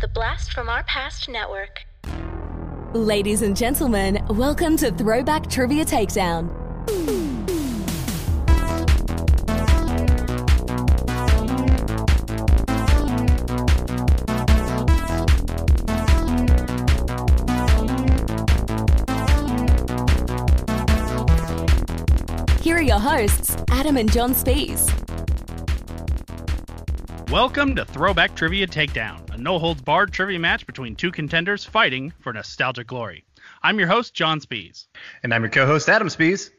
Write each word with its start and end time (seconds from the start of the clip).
The 0.00 0.08
Blast 0.08 0.52
from 0.52 0.68
Our 0.68 0.82
Past 0.84 1.28
Network. 1.28 1.84
Ladies 2.92 3.42
and 3.42 3.56
gentlemen, 3.56 4.24
welcome 4.28 4.76
to 4.78 4.90
Throwback 4.90 5.48
Trivia 5.48 5.84
Takedown. 5.84 6.50
Here 22.60 22.76
are 22.76 22.82
your 22.82 22.98
hosts, 22.98 23.56
Adam 23.70 23.96
and 23.96 24.10
John 24.12 24.34
Spees. 24.34 24.90
Welcome 27.30 27.74
to 27.76 27.84
Throwback 27.84 28.36
Trivia 28.36 28.66
Takedown, 28.66 29.23
a 29.34 29.36
no 29.36 29.58
holds 29.58 29.82
barred 29.82 30.12
trivia 30.12 30.38
match 30.38 30.64
between 30.64 30.94
two 30.94 31.10
contenders 31.10 31.64
fighting 31.64 32.12
for 32.20 32.32
nostalgic 32.32 32.86
glory. 32.86 33.24
I'm 33.64 33.80
your 33.80 33.88
host, 33.88 34.14
John 34.14 34.38
Spees. 34.38 34.86
And 35.24 35.34
I'm 35.34 35.42
your 35.42 35.50
co 35.50 35.66
host, 35.66 35.88
Adam 35.88 36.08
Spees. 36.08 36.50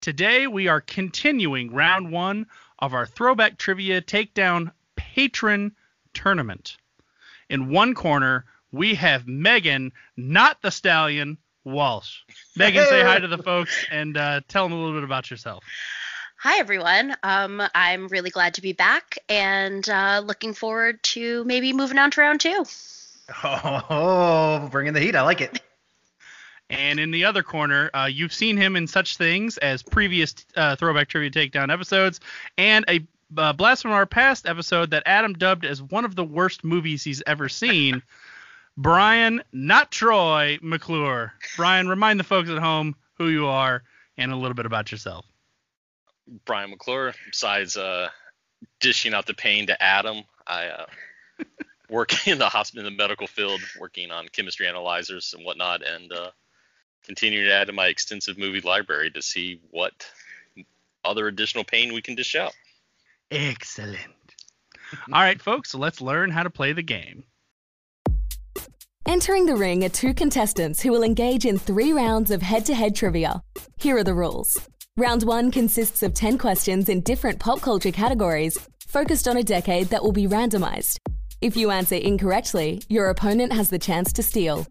Today 0.00 0.46
we 0.46 0.68
are 0.68 0.80
continuing 0.80 1.72
round 1.72 2.12
one 2.12 2.46
of 2.78 2.94
our 2.94 3.06
Throwback 3.06 3.58
Trivia 3.58 4.00
Takedown 4.00 4.70
Patron 4.94 5.74
Tournament. 6.14 6.76
In 7.48 7.70
one 7.70 7.92
corner, 7.92 8.44
we 8.70 8.94
have 8.94 9.26
Megan, 9.26 9.92
not 10.16 10.62
the 10.62 10.70
stallion, 10.70 11.38
Walsh. 11.64 12.20
Megan, 12.56 12.84
say 12.86 13.02
hi 13.02 13.18
to 13.18 13.26
the 13.26 13.38
folks 13.42 13.84
and 13.90 14.16
uh, 14.16 14.42
tell 14.46 14.64
them 14.68 14.72
a 14.72 14.80
little 14.80 14.94
bit 14.94 15.04
about 15.04 15.28
yourself. 15.28 15.64
Hi, 16.44 16.58
everyone. 16.58 17.14
Um, 17.22 17.62
I'm 17.72 18.08
really 18.08 18.30
glad 18.30 18.54
to 18.54 18.62
be 18.62 18.72
back 18.72 19.16
and 19.28 19.88
uh, 19.88 20.24
looking 20.26 20.54
forward 20.54 21.00
to 21.04 21.44
maybe 21.44 21.72
moving 21.72 21.98
on 21.98 22.10
to 22.10 22.20
round 22.20 22.40
two. 22.40 22.64
Oh, 23.44 24.68
bringing 24.72 24.92
the 24.92 24.98
heat. 24.98 25.14
I 25.14 25.22
like 25.22 25.40
it. 25.40 25.60
And 26.68 26.98
in 26.98 27.12
the 27.12 27.26
other 27.26 27.44
corner, 27.44 27.90
uh, 27.94 28.08
you've 28.10 28.32
seen 28.32 28.56
him 28.56 28.74
in 28.74 28.88
such 28.88 29.18
things 29.18 29.56
as 29.58 29.84
previous 29.84 30.34
uh, 30.56 30.74
Throwback 30.74 31.06
Trivia 31.06 31.30
Takedown 31.30 31.72
episodes 31.72 32.18
and 32.58 32.84
a 32.88 33.06
uh, 33.38 33.52
Blast 33.52 33.82
from 33.82 33.92
Our 33.92 34.04
Past 34.04 34.48
episode 34.48 34.90
that 34.90 35.04
Adam 35.06 35.34
dubbed 35.34 35.64
as 35.64 35.80
one 35.80 36.04
of 36.04 36.16
the 36.16 36.24
worst 36.24 36.64
movies 36.64 37.04
he's 37.04 37.22
ever 37.24 37.48
seen. 37.48 38.02
Brian, 38.76 39.44
not 39.52 39.92
Troy 39.92 40.58
McClure. 40.60 41.34
Brian, 41.56 41.86
remind 41.86 42.18
the 42.18 42.24
folks 42.24 42.50
at 42.50 42.58
home 42.58 42.96
who 43.14 43.28
you 43.28 43.46
are 43.46 43.84
and 44.18 44.32
a 44.32 44.36
little 44.36 44.56
bit 44.56 44.66
about 44.66 44.90
yourself. 44.90 45.24
Brian 46.44 46.70
McClure. 46.70 47.14
Besides 47.30 47.76
uh, 47.76 48.08
dishing 48.80 49.14
out 49.14 49.26
the 49.26 49.34
pain 49.34 49.66
to 49.66 49.82
Adam, 49.82 50.22
I 50.46 50.66
uh, 50.66 50.86
work 51.90 52.26
in 52.26 52.38
the 52.38 52.48
hospital 52.48 52.86
in 52.86 52.92
the 52.92 52.96
medical 52.96 53.26
field, 53.26 53.60
working 53.78 54.10
on 54.10 54.28
chemistry 54.28 54.66
analyzers 54.66 55.34
and 55.36 55.44
whatnot, 55.44 55.82
and 55.86 56.12
uh, 56.12 56.30
continue 57.04 57.44
to 57.44 57.52
add 57.52 57.66
to 57.66 57.72
my 57.72 57.86
extensive 57.86 58.38
movie 58.38 58.60
library 58.60 59.10
to 59.10 59.22
see 59.22 59.60
what 59.70 59.92
other 61.04 61.26
additional 61.26 61.64
pain 61.64 61.92
we 61.92 62.02
can 62.02 62.14
dish 62.14 62.34
out. 62.34 62.54
Excellent. 63.30 63.98
All 65.12 65.22
right, 65.22 65.40
folks, 65.40 65.70
so 65.70 65.78
let's 65.78 66.00
learn 66.00 66.30
how 66.30 66.42
to 66.42 66.50
play 66.50 66.72
the 66.72 66.82
game. 66.82 67.24
Entering 69.06 69.46
the 69.46 69.56
ring 69.56 69.84
are 69.84 69.88
two 69.88 70.14
contestants 70.14 70.80
who 70.80 70.92
will 70.92 71.02
engage 71.02 71.44
in 71.44 71.58
three 71.58 71.92
rounds 71.92 72.30
of 72.30 72.40
head 72.40 72.64
to 72.66 72.74
head 72.74 72.94
trivia. 72.94 73.42
Here 73.76 73.96
are 73.96 74.04
the 74.04 74.14
rules. 74.14 74.58
Round 74.98 75.22
one 75.22 75.50
consists 75.50 76.02
of 76.02 76.12
10 76.12 76.36
questions 76.36 76.90
in 76.90 77.00
different 77.00 77.40
pop 77.40 77.62
culture 77.62 77.90
categories, 77.90 78.58
focused 78.86 79.26
on 79.26 79.38
a 79.38 79.42
decade 79.42 79.86
that 79.86 80.02
will 80.02 80.12
be 80.12 80.26
randomized. 80.26 80.98
If 81.40 81.56
you 81.56 81.70
answer 81.70 81.94
incorrectly, 81.94 82.82
your 82.90 83.08
opponent 83.08 83.54
has 83.54 83.70
the 83.70 83.78
chance 83.78 84.12
to 84.12 84.22
steal. 84.22 84.66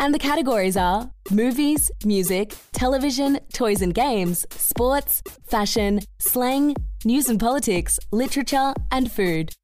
And 0.00 0.12
the 0.12 0.18
categories 0.18 0.76
are 0.76 1.08
movies, 1.30 1.92
music, 2.04 2.56
television, 2.72 3.38
toys 3.52 3.82
and 3.82 3.94
games, 3.94 4.44
sports, 4.50 5.22
fashion, 5.44 6.00
slang, 6.18 6.74
news 7.04 7.28
and 7.28 7.38
politics, 7.38 8.00
literature, 8.10 8.74
and 8.90 9.12
food. 9.12 9.54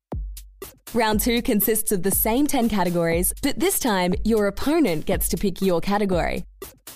Round 0.95 1.19
two 1.21 1.43
consists 1.43 1.91
of 1.91 2.05
the 2.05 2.13
same 2.13 2.47
10 2.47 2.69
categories, 2.69 3.35
but 3.43 3.59
this 3.59 3.81
time 3.81 4.15
your 4.25 4.47
opponent 4.47 5.07
gets 5.07 5.29
to 5.31 5.37
pick 5.37 5.61
your 5.61 5.81
category. 5.81 6.45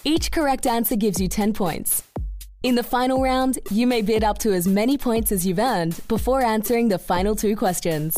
Each 0.04 0.30
correct 0.30 0.68
answer 0.68 0.94
gives 0.94 1.20
you 1.20 1.26
10 1.26 1.52
points. 1.52 2.04
In 2.62 2.76
the 2.76 2.84
final 2.84 3.20
round, 3.20 3.58
you 3.72 3.88
may 3.88 4.02
bid 4.02 4.22
up 4.22 4.38
to 4.38 4.52
as 4.52 4.68
many 4.68 4.96
points 4.96 5.32
as 5.32 5.44
you've 5.44 5.58
earned 5.58 5.98
before 6.06 6.42
answering 6.42 6.88
the 6.88 6.98
final 6.98 7.34
two 7.34 7.56
questions. 7.56 8.16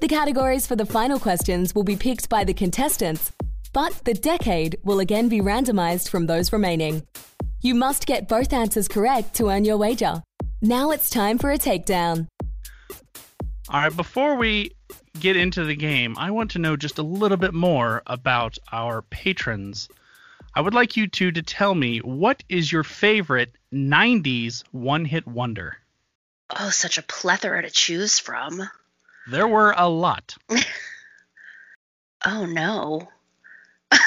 The 0.00 0.08
categories 0.08 0.66
for 0.66 0.74
the 0.74 0.84
final 0.84 1.20
questions 1.20 1.72
will 1.72 1.84
be 1.84 1.94
picked 1.94 2.28
by 2.28 2.42
the 2.42 2.52
contestants, 2.52 3.30
but 3.72 3.92
the 4.04 4.14
decade 4.14 4.76
will 4.82 4.98
again 4.98 5.28
be 5.28 5.40
randomized 5.40 6.08
from 6.08 6.26
those 6.26 6.52
remaining. 6.52 7.04
You 7.60 7.76
must 7.76 8.06
get 8.06 8.26
both 8.26 8.52
answers 8.52 8.88
correct 8.88 9.34
to 9.34 9.50
earn 9.50 9.64
your 9.64 9.76
wager. 9.76 10.20
Now 10.60 10.90
it's 10.90 11.08
time 11.08 11.38
for 11.38 11.52
a 11.52 11.58
takedown. 11.58 12.26
All 13.68 13.80
right, 13.82 13.96
before 13.96 14.34
we 14.34 14.72
get 15.20 15.36
into 15.36 15.64
the 15.64 15.76
game, 15.76 16.16
I 16.18 16.32
want 16.32 16.50
to 16.52 16.58
know 16.58 16.76
just 16.76 16.98
a 16.98 17.04
little 17.04 17.36
bit 17.36 17.54
more 17.54 18.02
about 18.08 18.58
our 18.72 19.02
patrons. 19.02 19.88
I 20.56 20.62
would 20.62 20.72
like 20.72 20.96
you 20.96 21.06
two 21.06 21.32
to 21.32 21.42
tell 21.42 21.74
me 21.74 21.98
what 21.98 22.42
is 22.48 22.72
your 22.72 22.82
favorite 22.82 23.54
90s 23.74 24.64
one 24.72 25.04
hit 25.04 25.26
wonder? 25.26 25.76
Oh, 26.48 26.70
such 26.70 26.96
a 26.96 27.02
plethora 27.02 27.60
to 27.60 27.68
choose 27.68 28.18
from. 28.18 28.62
There 29.30 29.46
were 29.46 29.74
a 29.76 29.88
lot. 29.88 30.34
Oh, 32.24 32.44
no. 32.44 33.08
The 33.90 33.98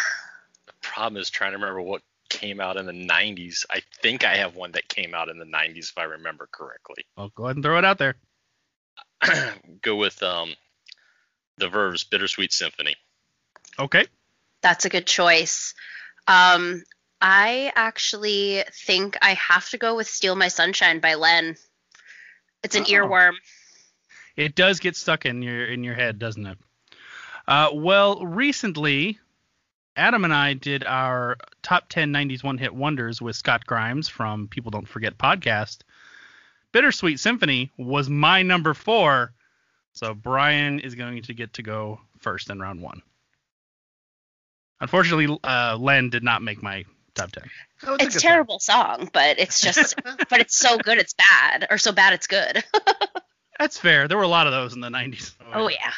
problem 0.82 1.22
is 1.22 1.30
trying 1.30 1.52
to 1.52 1.58
remember 1.58 1.82
what 1.82 2.02
came 2.28 2.60
out 2.60 2.76
in 2.76 2.86
the 2.86 2.92
90s. 2.92 3.66
I 3.70 3.82
think 4.02 4.26
I 4.26 4.36
have 4.38 4.56
one 4.56 4.74
that 4.74 4.90
came 4.90 5.14
out 5.14 5.30
in 5.30 5.38
the 5.38 5.46
90s 5.46 5.92
if 5.92 5.98
I 5.98 6.04
remember 6.04 6.50
correctly. 6.52 7.06
Well, 7.16 7.32
go 7.34 7.46
ahead 7.46 7.56
and 7.56 7.64
throw 7.64 7.78
it 7.78 7.86
out 7.86 7.98
there. 7.98 8.16
Go 9.82 9.96
with 9.96 10.22
um, 10.22 10.54
the 11.60 11.70
Verve's 11.70 12.04
Bittersweet 12.04 12.52
Symphony. 12.52 12.96
Okay. 13.78 14.06
That's 14.62 14.84
a 14.84 14.90
good 14.90 15.08
choice. 15.08 15.74
Um, 16.30 16.84
I 17.22 17.72
actually 17.76 18.64
think 18.86 19.18
I 19.22 19.34
have 19.34 19.68
to 19.72 19.78
go 19.78 19.96
with 19.96 20.08
Steal 20.08 20.36
My 20.36 20.48
Sunshine 20.48 21.00
by 21.00 21.16
Len. 21.16 21.58
It's 22.64 22.76
an 22.76 22.84
Oh. 22.84 22.92
earworm. 22.92 23.34
It 24.38 24.56
does 24.56 24.80
get 24.80 24.96
stuck 24.96 25.26
in 25.26 25.42
your 25.42 25.66
in 25.66 25.84
your 25.84 25.96
head, 25.96 26.18
doesn't 26.20 26.46
it? 26.46 26.58
Uh, 27.48 27.72
well, 27.74 28.26
recently, 28.26 29.20
Adam 29.98 30.24
and 30.24 30.34
I 30.34 30.54
did 30.54 30.86
our 30.86 31.36
top 31.64 31.90
10 31.90 32.14
90s 32.14 32.44
one 32.44 32.58
hit 32.58 32.74
wonders 32.74 33.22
with 33.22 33.36
Scott 33.36 33.66
Grimes 33.66 34.08
from 34.08 34.48
People 34.48 34.72
Don't 34.72 34.88
Forget 34.88 35.18
podcast. 35.18 35.80
Bittersweet 36.72 37.20
Symphony 37.20 37.72
was 37.76 38.08
my 38.10 38.44
number 38.44 38.74
four, 38.76 39.34
so 39.94 40.14
Brian 40.14 40.80
is 40.80 40.94
going 40.96 41.24
to 41.24 41.34
get 41.34 41.54
to 41.54 41.64
go 41.64 42.00
first 42.20 42.50
in 42.50 42.60
round 42.60 42.80
one. 42.82 43.02
Unfortunately, 44.82 45.38
uh, 45.44 45.78
Len 45.80 46.10
did 46.10 46.24
not 46.24 46.42
make 46.42 46.62
my 46.64 46.86
top 47.16 47.32
10. 47.32 47.44
Oh, 47.88 47.98
It's 48.00 48.16
a 48.16 48.20
terrible 48.20 48.60
song, 48.60 49.10
but 49.14 49.40
it's 49.40 49.60
just, 49.62 49.96
but 50.30 50.40
it's 50.40 50.56
so 50.56 50.78
good 50.78 50.98
it's 50.98 51.14
bad, 51.14 51.68
or 51.70 51.78
so 51.78 51.92
bad 51.92 52.14
it's 52.14 52.28
good. 52.28 52.64
That's 53.60 53.78
fair. 53.78 54.08
There 54.08 54.18
were 54.18 54.24
a 54.24 54.28
lot 54.28 54.48
of 54.48 54.54
those 54.54 54.74
in 54.74 54.80
the 54.80 54.90
90s. 54.90 55.34
oh 55.54 55.68
yeah. 55.70 55.92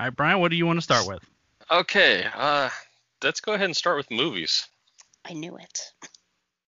All 0.00 0.06
right, 0.06 0.16
Brian, 0.16 0.40
what 0.40 0.50
do 0.50 0.56
you 0.56 0.66
want 0.66 0.78
to 0.78 0.82
start 0.82 1.06
with? 1.06 1.22
Okay, 1.70 2.26
uh, 2.34 2.68
let's 3.22 3.40
go 3.40 3.52
ahead 3.52 3.66
and 3.66 3.76
start 3.76 3.96
with 3.96 4.10
movies. 4.10 4.66
I 5.24 5.34
knew 5.34 5.56
it. 5.56 5.80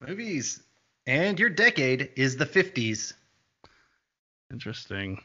Movies. 0.06 0.62
And 1.06 1.38
your 1.38 1.50
decade 1.50 2.10
is 2.16 2.36
the 2.36 2.46
50s. 2.46 3.12
Interesting. 4.52 5.22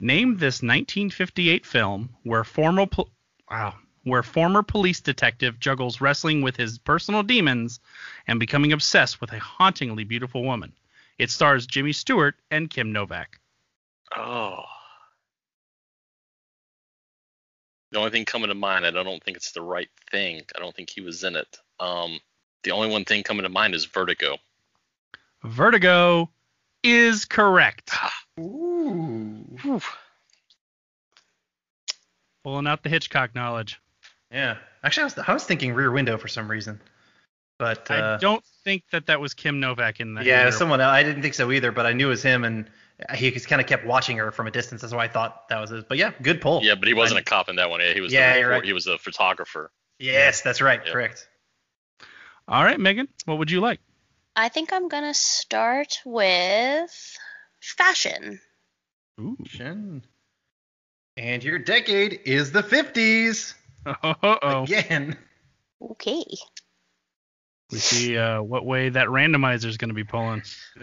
Name 0.00 0.34
this 0.36 0.62
1958 0.62 1.64
film 1.66 2.10
where 2.22 2.44
former 2.44 2.86
pol- 2.86 3.10
wow, 3.50 3.74
where 4.04 4.22
former 4.22 4.62
police 4.62 5.00
detective 5.00 5.58
juggles 5.58 6.00
wrestling 6.00 6.42
with 6.42 6.56
his 6.56 6.78
personal 6.78 7.22
demons 7.22 7.80
and 8.26 8.38
becoming 8.38 8.72
obsessed 8.72 9.20
with 9.20 9.32
a 9.32 9.38
hauntingly 9.38 10.04
beautiful 10.04 10.44
woman. 10.44 10.72
It 11.18 11.30
stars 11.30 11.66
Jimmy 11.66 11.92
Stewart 11.92 12.36
and 12.50 12.70
Kim 12.70 12.92
Novak. 12.92 13.40
Oh. 14.14 14.62
The 17.92 17.98
only 17.98 18.10
thing 18.10 18.24
coming 18.24 18.48
to 18.48 18.54
mind, 18.54 18.86
I 18.86 18.90
don't 18.90 19.22
think 19.24 19.36
it's 19.36 19.52
the 19.52 19.62
right 19.62 19.88
thing. 20.10 20.42
I 20.54 20.58
don't 20.58 20.74
think 20.74 20.90
he 20.90 21.00
was 21.00 21.24
in 21.24 21.36
it. 21.36 21.58
Um, 21.80 22.20
the 22.62 22.72
only 22.72 22.88
one 22.88 23.04
thing 23.04 23.22
coming 23.22 23.44
to 23.44 23.48
mind 23.48 23.74
is 23.74 23.86
Vertigo. 23.86 24.36
Vertigo 25.42 26.30
is 26.82 27.24
correct. 27.24 27.92
Ooh. 28.38 29.44
Whew. 29.62 29.80
Pulling 32.46 32.68
out 32.68 32.84
the 32.84 32.88
Hitchcock 32.88 33.34
knowledge. 33.34 33.80
Yeah. 34.30 34.58
Actually, 34.84 35.00
I 35.00 35.04
was, 35.06 35.18
I 35.18 35.32
was 35.32 35.42
thinking 35.42 35.74
Rear 35.74 35.90
Window 35.90 36.16
for 36.16 36.28
some 36.28 36.48
reason. 36.48 36.80
But 37.58 37.90
uh, 37.90 37.94
I 37.94 38.16
don't 38.20 38.44
think 38.62 38.84
that 38.92 39.06
that 39.06 39.20
was 39.20 39.34
Kim 39.34 39.58
Novak 39.58 39.98
in 39.98 40.14
that. 40.14 40.24
yeah, 40.24 40.42
either. 40.42 40.52
someone 40.52 40.80
else. 40.80 40.92
I 40.92 41.02
didn't 41.02 41.22
think 41.22 41.34
so 41.34 41.50
either, 41.50 41.72
but 41.72 41.86
I 41.86 41.92
knew 41.92 42.06
it 42.06 42.10
was 42.10 42.22
him, 42.22 42.44
and 42.44 42.70
he 43.16 43.32
just 43.32 43.48
kind 43.48 43.60
of 43.60 43.66
kept 43.66 43.84
watching 43.84 44.16
her 44.18 44.30
from 44.30 44.46
a 44.46 44.52
distance. 44.52 44.82
That's 44.82 44.94
why 44.94 45.06
I 45.06 45.08
thought 45.08 45.48
that 45.48 45.60
was 45.60 45.70
his. 45.70 45.82
But 45.82 45.98
yeah, 45.98 46.12
good 46.22 46.40
pull. 46.40 46.62
Yeah, 46.62 46.76
but 46.76 46.86
he 46.86 46.94
wasn't 46.94 47.18
a 47.18 47.24
cop 47.24 47.48
in 47.48 47.56
that 47.56 47.68
one. 47.68 47.80
Yeah, 47.80 47.94
he 47.94 48.00
was. 48.00 48.12
Yeah, 48.12 48.36
the 48.36 48.46
right. 48.46 48.64
He 48.64 48.72
was 48.72 48.86
a 48.86 48.96
photographer. 48.96 49.72
Yes, 49.98 50.42
that's 50.42 50.60
right. 50.60 50.80
Yeah. 50.86 50.92
Correct. 50.92 51.28
All 52.46 52.62
right, 52.62 52.78
Megan, 52.78 53.08
what 53.24 53.38
would 53.38 53.50
you 53.50 53.58
like? 53.58 53.80
I 54.36 54.50
think 54.50 54.72
I'm 54.72 54.86
gonna 54.86 55.14
start 55.14 55.98
with 56.04 57.18
fashion. 57.60 58.38
Ooh. 59.18 59.36
Shin. 59.46 60.04
And 61.16 61.42
your 61.42 61.58
decade 61.58 62.20
is 62.24 62.52
the 62.52 62.62
50s. 62.62 63.54
Uh-oh. 63.86 64.64
Again. 64.64 65.16
Okay. 65.80 66.24
We 67.70 67.78
see 67.78 68.16
uh, 68.16 68.42
what 68.42 68.64
way 68.64 68.88
that 68.90 69.08
randomizer 69.08 69.66
is 69.66 69.76
going 69.76 69.88
to 69.88 69.94
be 69.94 70.04
pulling. 70.04 70.42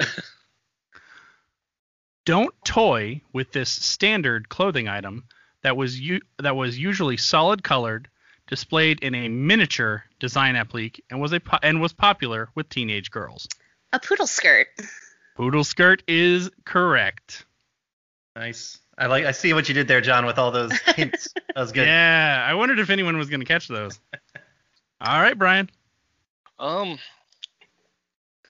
Don't 2.26 2.54
toy 2.66 3.22
with 3.34 3.52
this 3.52 3.70
standard 3.70 4.50
clothing 4.50 4.88
item 4.88 5.26
that 5.62 5.76
was 5.76 6.00
u- 6.00 6.22
that 6.40 6.56
was 6.56 6.78
usually 6.78 7.18
solid 7.18 7.64
colored, 7.64 8.08
displayed 8.48 9.00
in 9.02 9.14
a 9.14 9.28
miniature 9.30 10.06
design 10.20 10.56
applique, 10.56 11.04
and 11.10 11.22
was 11.22 11.34
a 11.34 11.40
po- 11.40 11.60
and 11.62 11.82
was 11.82 11.92
popular 11.94 12.50
with 12.56 12.70
teenage 12.70 13.12
girls. 13.12 13.48
A 13.92 14.00
poodle 14.00 14.28
skirt. 14.28 14.68
Poodle 15.36 15.64
skirt 15.64 16.04
is 16.08 16.50
correct. 16.66 17.46
Nice. 18.36 18.80
I 18.98 19.08
like. 19.08 19.26
I 19.26 19.32
see 19.32 19.54
what 19.54 19.68
you 19.68 19.74
did 19.74 19.88
there, 19.88 20.02
John, 20.02 20.26
with 20.26 20.38
all 20.38 20.52
those 20.52 20.78
hints. 20.96 21.30
That 21.34 21.62
was 21.62 21.72
good. 21.72 21.88
Yeah, 21.88 22.46
I 22.48 22.54
wondered 22.54 22.80
if 22.80 22.90
anyone 22.90 23.18
was 23.18 23.30
going 23.30 23.40
to 23.40 23.46
catch 23.46 23.68
those. 23.68 24.00
All 25.02 25.22
right, 25.22 25.38
Brian. 25.38 25.70
Um, 26.60 26.98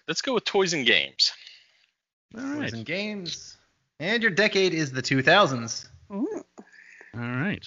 let's 0.07 0.21
go 0.21 0.35
with 0.35 0.45
toys 0.45 0.73
and 0.73 0.85
games. 0.85 1.31
All 2.37 2.55
Toys 2.55 2.73
and 2.73 2.85
games. 2.85 3.57
And 3.99 4.21
your 4.21 4.31
decade 4.31 4.73
is 4.73 4.91
the 4.91 5.01
2000s. 5.01 5.87
Ooh. 6.11 6.43
All 7.15 7.19
right. 7.19 7.65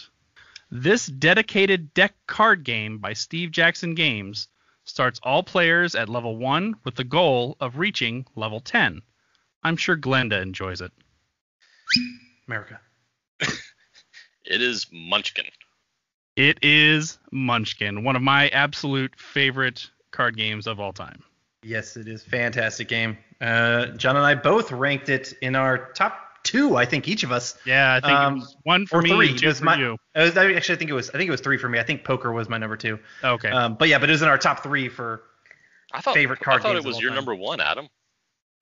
This 0.70 1.06
dedicated 1.06 1.94
deck 1.94 2.14
card 2.26 2.64
game 2.64 2.98
by 2.98 3.12
Steve 3.12 3.50
Jackson 3.50 3.94
Games 3.94 4.48
starts 4.84 5.20
all 5.22 5.42
players 5.42 5.94
at 5.94 6.08
level 6.08 6.36
1 6.36 6.74
with 6.84 6.96
the 6.96 7.04
goal 7.04 7.56
of 7.60 7.78
reaching 7.78 8.26
level 8.34 8.60
10. 8.60 9.02
I'm 9.62 9.76
sure 9.76 9.96
Glenda 9.96 10.40
enjoys 10.42 10.80
it. 10.80 10.92
America. 12.48 12.80
It 14.48 14.62
is 14.62 14.86
Munchkin. 14.92 15.46
It 16.36 16.58
is 16.62 17.18
Munchkin, 17.32 18.04
one 18.04 18.14
of 18.14 18.22
my 18.22 18.48
absolute 18.50 19.18
favorite 19.18 19.90
card 20.12 20.36
games 20.36 20.68
of 20.68 20.78
all 20.78 20.92
time. 20.92 21.20
Yes, 21.64 21.96
it 21.96 22.06
is 22.06 22.22
fantastic 22.22 22.86
game. 22.86 23.18
Uh, 23.40 23.86
John 23.96 24.14
and 24.14 24.24
I 24.24 24.36
both 24.36 24.70
ranked 24.70 25.08
it 25.08 25.32
in 25.42 25.56
our 25.56 25.90
top 25.94 26.44
two. 26.44 26.76
I 26.76 26.84
think 26.84 27.08
each 27.08 27.24
of 27.24 27.32
us. 27.32 27.56
Yeah, 27.66 27.94
I 27.94 28.00
think 28.06 28.12
Um, 28.16 28.34
it 28.36 28.38
was 28.38 28.56
one 28.62 28.86
for 28.86 28.98
or 29.00 29.02
me, 29.02 29.10
three. 29.10 29.30
It 29.30 29.38
two 29.38 29.48
was 29.48 29.58
for 29.58 29.64
my- 29.64 29.78
you. 29.78 29.96
Was, 30.14 30.36
I 30.36 30.52
actually 30.52 30.76
think 30.76 30.90
it 30.90 30.94
was. 30.94 31.10
I 31.10 31.14
think 31.14 31.26
it 31.26 31.32
was 31.32 31.40
three 31.40 31.56
for 31.58 31.68
me. 31.68 31.80
I 31.80 31.82
think 31.82 32.04
poker 32.04 32.30
was 32.30 32.48
my 32.48 32.56
number 32.58 32.76
two. 32.76 33.00
Okay. 33.24 33.50
Um, 33.50 33.74
but 33.74 33.88
yeah, 33.88 33.98
but 33.98 34.08
it 34.08 34.12
was 34.12 34.22
in 34.22 34.28
our 34.28 34.38
top 34.38 34.62
three 34.62 34.88
for 34.88 35.22
I 35.92 36.00
thought. 36.00 36.14
Favorite 36.14 36.38
card 36.38 36.60
I 36.60 36.62
thought 36.62 36.72
games 36.74 36.84
it 36.84 36.88
was 36.88 37.00
your 37.00 37.10
time. 37.10 37.16
number 37.16 37.34
one, 37.34 37.60
Adam. 37.60 37.88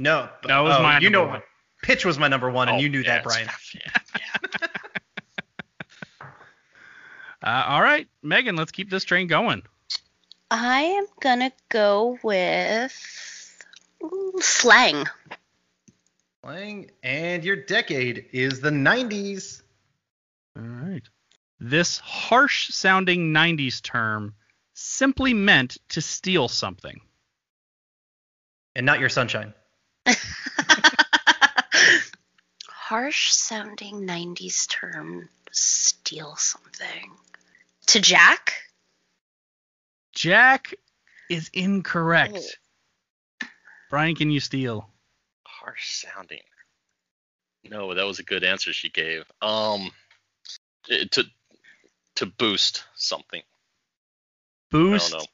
no. 0.01 0.31
No, 0.49 0.61
it 0.61 0.65
was 0.65 0.77
oh, 0.79 0.83
my 0.83 0.99
You 1.01 1.11
number 1.11 1.27
know, 1.27 1.33
one. 1.33 1.43
Pitch 1.85 2.05
was 2.05 2.19
my 2.19 2.29
number 2.29 2.51
one, 2.51 2.69
and 2.69 2.79
Oh, 2.79 2.81
you 2.81 2.89
knew 2.89 3.01
yeah, 3.01 3.17
that, 3.17 3.25
Brian. 3.25 3.45
it's- 3.45 3.77
yeah, 4.63 4.69
uh, 7.43 7.65
all 7.69 7.83
right, 7.83 8.09
Megan, 8.23 8.57
let's 8.57 8.73
keep 8.73 8.91
this 8.91 9.05
train 9.05 9.27
going. 9.27 9.63
I 10.51 10.81
am 10.83 11.07
gonna 11.21 11.53
go 11.69 12.19
with 12.23 13.63
ooh, 14.03 14.35
slang. 14.41 15.07
And 17.03 17.45
your 17.45 17.57
decade 17.57 18.27
is 18.33 18.61
the 18.61 18.71
90s. 18.71 19.63
All 20.57 20.63
right. 20.63 21.03
This 21.59 21.99
harsh 21.99 22.69
sounding 22.69 23.33
90s 23.33 23.81
term 23.83 24.35
simply 24.75 25.33
meant 25.33 25.79
to 25.91 26.01
steal 26.03 26.49
something. 26.49 27.01
And 28.77 28.85
not 28.85 29.01
your 29.01 29.09
sunshine. 29.09 29.55
Harsh 32.95 33.33
sounding 33.33 34.07
90s 34.07 34.69
term 34.69 35.29
steal 35.51 36.37
something. 36.37 37.11
To 37.87 38.01
Jack? 38.01 38.55
Jack 40.13 40.75
is 41.29 41.51
incorrect. 41.53 42.61
Brian, 43.91 44.15
can 44.15 44.31
you 44.31 44.39
steal? 44.39 44.89
Harsh 45.45 46.05
sounding. 46.05 46.39
No, 47.69 47.95
that 47.95 48.07
was 48.07 48.21
a 48.21 48.23
good 48.23 48.45
answer 48.45 48.73
she 48.73 48.91
gave. 48.91 49.25
Um, 49.43 49.91
to 50.85 51.25
to 52.15 52.27
boost 52.27 52.85
something. 52.95 53.43
Boost 54.71 55.11
know. 55.11 55.25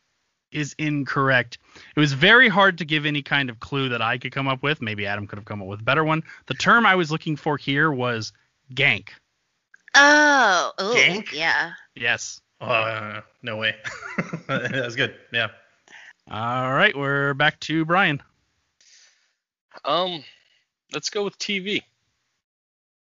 Is 0.53 0.75
incorrect. 0.79 1.59
It 1.97 2.01
was 2.01 2.13
very 2.13 2.49
hard 2.49 2.79
to 2.79 2.85
give 2.85 3.07
any 3.07 3.23
kind 3.23 3.51
of 3.51 3.61
clue 3.61 3.89
that 3.91 4.03
I 4.03 4.19
could 4.19 4.33
come 4.33 4.49
up 4.49 4.63
with. 4.63 4.83
Maybe 4.83 5.07
Adam 5.07 5.27
could 5.27 5.39
have 5.39 5.45
come 5.45 5.63
up 5.63 5.69
with 5.69 5.81
a 5.81 5.85
better 5.85 6.05
one. 6.05 6.23
The 6.47 6.55
term 6.55 6.87
I 6.87 6.95
was 6.95 7.11
looking 7.11 7.37
for 7.37 7.57
here 7.57 7.91
was 7.91 8.33
gank. 8.75 9.11
Oh, 9.95 10.73
oh, 10.79 10.95
Gank? 10.97 11.33
yeah. 11.33 11.73
Yes. 11.95 12.41
Uh, 12.61 13.23
no 13.43 13.57
way. 13.57 13.75
that 14.47 14.85
was 14.85 14.97
good. 14.97 15.15
Yeah. 15.33 15.49
All 16.31 16.73
right, 16.73 16.97
we're 16.97 17.35
back 17.35 17.59
to 17.61 17.85
Brian. 17.85 18.23
Um, 19.85 20.23
let's 20.93 21.11
go 21.11 21.25
with 21.25 21.39
TV. 21.39 21.83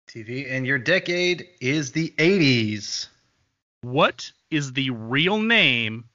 TV, 0.07 0.51
and 0.51 0.65
your 0.65 0.77
decade 0.77 1.47
is 1.59 1.91
the 1.91 2.13
80s. 2.17 3.07
What 3.81 4.31
is 4.49 4.73
the 4.73 4.89
real 4.89 5.39
name 5.39 6.05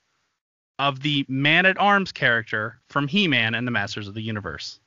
of 0.78 1.00
the 1.00 1.24
Man 1.28 1.66
at 1.66 1.78
Arms 1.78 2.12
character 2.12 2.78
from 2.88 3.08
He-Man 3.08 3.54
and 3.54 3.66
the 3.66 3.70
Masters 3.70 4.08
of 4.08 4.14
the 4.14 4.22
Universe? 4.22 4.78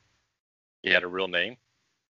He 0.84 0.90
had 0.92 1.04
a 1.04 1.08
real 1.08 1.28
name. 1.28 1.58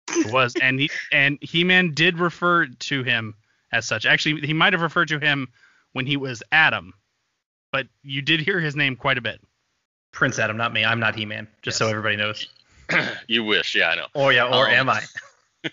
It 0.10 0.32
was, 0.32 0.54
and 0.62 0.80
he 0.80 0.90
and 1.12 1.38
He-Man 1.42 1.94
did 1.94 2.20
refer 2.20 2.68
to 2.68 3.04
him 3.04 3.34
as 3.72 3.86
such. 3.88 4.06
Actually, 4.06 4.42
he 4.46 4.54
might 4.54 4.74
have 4.74 4.82
referred 4.82 5.08
to 5.10 5.20
him 5.20 5.48
when 5.94 6.06
he 6.06 6.16
was 6.18 6.44
Adam, 6.52 6.94
but 7.72 7.88
you 8.04 8.22
did 8.22 8.40
hear 8.40 8.60
his 8.60 8.76
name 8.76 8.96
quite 8.96 9.18
a 9.18 9.22
bit. 9.22 9.42
Prince 10.12 10.38
Adam, 10.40 10.58
not 10.58 10.74
me. 10.74 10.86
I'm 10.86 11.00
not 11.00 11.16
He-Man. 11.16 11.48
Just 11.62 11.78
so 11.78 11.88
everybody 11.88 12.16
knows. 12.16 12.48
you 13.28 13.44
wish, 13.44 13.76
yeah, 13.76 13.90
I 13.90 13.96
know. 13.96 14.08
Or 14.14 14.32
yeah, 14.32 14.46
or 14.46 14.68
Um, 14.68 14.74
am 14.74 14.90
I? 14.90 15.02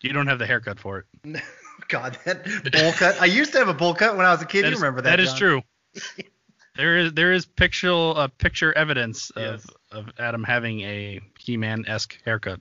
You 0.00 0.12
don't 0.12 0.28
have 0.28 0.38
the 0.38 0.46
haircut 0.46 0.78
for 0.78 0.98
it. 1.24 1.42
God, 1.88 2.16
that 2.24 2.44
bowl 2.72 2.92
cut. 2.92 3.20
I 3.20 3.24
used 3.24 3.50
to 3.52 3.58
have 3.58 3.66
a 3.68 3.74
bowl 3.74 3.94
cut 3.94 4.16
when 4.16 4.24
I 4.24 4.30
was 4.30 4.40
a 4.40 4.46
kid. 4.46 4.62
That 4.64 4.68
you 4.68 4.74
is- 4.74 4.80
remember 4.80 5.00
that? 5.02 5.10
That 5.16 5.20
is 5.20 5.30
John? 5.30 5.38
true. 5.38 5.62
there 6.78 6.96
is 6.96 7.12
there 7.12 7.32
is 7.32 7.44
picture 7.44 7.92
uh, 7.92 8.28
picture 8.38 8.72
evidence 8.72 9.30
of, 9.30 9.42
Yes. 9.42 9.66
of 9.90 10.10
Adam 10.18 10.44
having 10.44 10.80
a 10.82 11.20
He-Man 11.38 11.84
esque 11.86 12.16
haircut. 12.24 12.60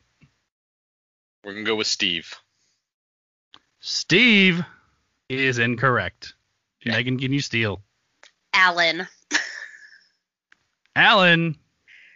We're 1.44 1.54
gonna 1.54 1.66
go 1.66 1.76
with 1.76 1.88
Steve. 1.88 2.34
Steve 3.80 4.66
is 5.30 5.60
incorrect. 5.60 6.34
Yeah. 6.84 6.94
Megan, 6.94 7.20
can 7.20 7.32
you 7.32 7.42
steal? 7.42 7.82
Alan. 8.54 9.08
Alan 10.96 11.56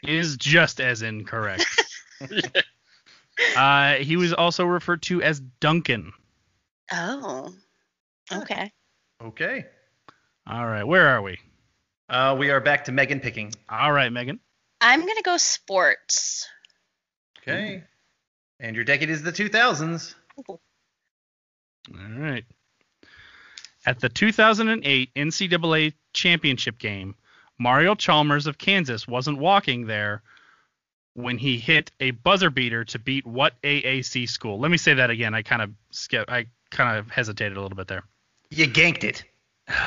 is 0.03 0.37
just 0.37 0.81
as 0.81 1.03
incorrect. 1.03 1.65
uh, 3.55 3.93
he 3.95 4.17
was 4.17 4.33
also 4.33 4.65
referred 4.65 5.03
to 5.03 5.21
as 5.21 5.39
Duncan. 5.59 6.11
Oh. 6.91 7.53
Okay. 8.33 8.71
Okay. 9.23 9.65
All 10.47 10.65
right, 10.65 10.83
where 10.83 11.07
are 11.07 11.21
we? 11.21 11.37
Uh, 12.11 12.35
we 12.37 12.49
are 12.49 12.59
back 12.59 12.83
to 12.83 12.91
Megan 12.91 13.21
picking. 13.21 13.53
All 13.69 13.93
right, 13.93 14.11
Megan. 14.11 14.41
I'm 14.81 14.99
gonna 14.99 15.21
go 15.21 15.37
sports. 15.37 16.45
Okay. 17.39 17.83
And 18.59 18.75
your 18.75 18.83
decade 18.83 19.09
is 19.09 19.23
the 19.23 19.31
2000s. 19.31 20.13
All 20.45 20.57
right. 21.89 22.43
At 23.85 24.01
the 24.01 24.09
2008 24.09 25.13
NCAA 25.15 25.93
championship 26.11 26.77
game, 26.77 27.15
Mario 27.57 27.95
Chalmers 27.95 28.45
of 28.45 28.57
Kansas 28.57 29.07
wasn't 29.07 29.37
walking 29.37 29.87
there 29.87 30.21
when 31.13 31.37
he 31.37 31.57
hit 31.57 31.91
a 32.01 32.11
buzzer 32.11 32.49
beater 32.49 32.83
to 32.83 32.99
beat 32.99 33.25
what 33.25 33.53
AAC 33.63 34.27
school? 34.27 34.59
Let 34.59 34.69
me 34.69 34.77
say 34.77 34.95
that 34.95 35.09
again. 35.09 35.33
I 35.33 35.43
kind 35.43 35.61
of 35.61 35.71
skip. 35.91 36.29
I 36.29 36.47
kind 36.71 36.99
of 36.99 37.09
hesitated 37.09 37.57
a 37.57 37.61
little 37.61 37.77
bit 37.77 37.87
there. 37.87 38.03
You 38.49 38.67
ganked 38.67 39.05
it. 39.05 39.23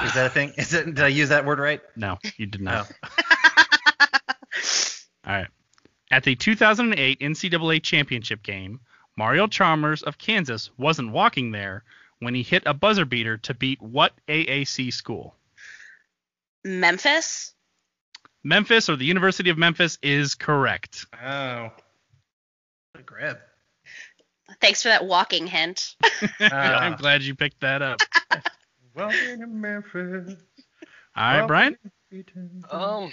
Is 0.05 0.15
that 0.15 0.27
a 0.27 0.31
thing? 0.31 0.53
Is 0.57 0.73
it? 0.75 0.87
Did 0.87 1.01
I 1.01 1.09
use 1.09 1.29
that 1.31 1.45
word 1.45 1.59
right? 1.59 1.81
No, 1.97 2.19
you 2.37 2.47
did 2.47 2.61
not. 2.61 2.91
No. 3.13 3.19
All 5.27 5.33
right. 5.33 5.47
At 6.11 6.23
the 6.25 6.37
2008 6.37 7.21
NCAA 7.21 7.83
championship 7.83 8.43
game, 8.43 8.81
Mario 9.17 9.47
Chalmers 9.47 10.03
of 10.03 10.19
Kansas 10.19 10.71
wasn't 10.77 11.13
walking 11.13 11.51
there 11.51 11.83
when 12.21 12.35
he 12.35 12.43
hit 12.43 12.63
a 12.67 12.75
buzzer 12.75 13.05
beater 13.05 13.37
to 13.39 13.55
beat 13.55 13.81
what 13.83 14.13
AAC 14.29 14.93
school? 14.93 15.35
Memphis. 16.65 17.53
Memphis 18.45 18.89
or 18.89 18.97
the 18.97 19.05
University 19.07 19.51
of 19.51 19.59
Memphis 19.59 19.99
is 20.03 20.35
correct. 20.35 21.07
Oh. 21.23 21.71
What 22.93 23.01
a 23.01 23.03
grab. 23.03 23.39
Thanks 24.61 24.83
for 24.83 24.89
that 24.89 25.05
walking 25.07 25.47
hint. 25.47 25.97
I'm 26.41 26.93
Ah. 26.93 26.97
glad 26.99 27.23
you 27.23 27.35
picked 27.35 27.61
that 27.61 27.81
up. 27.83 27.99
Welcome 28.95 29.41
to 29.41 29.47
Memphis. 29.47 30.37
All 31.17 31.41
right, 31.41 31.47
Brian. 31.49 31.79
Um, 32.71 33.13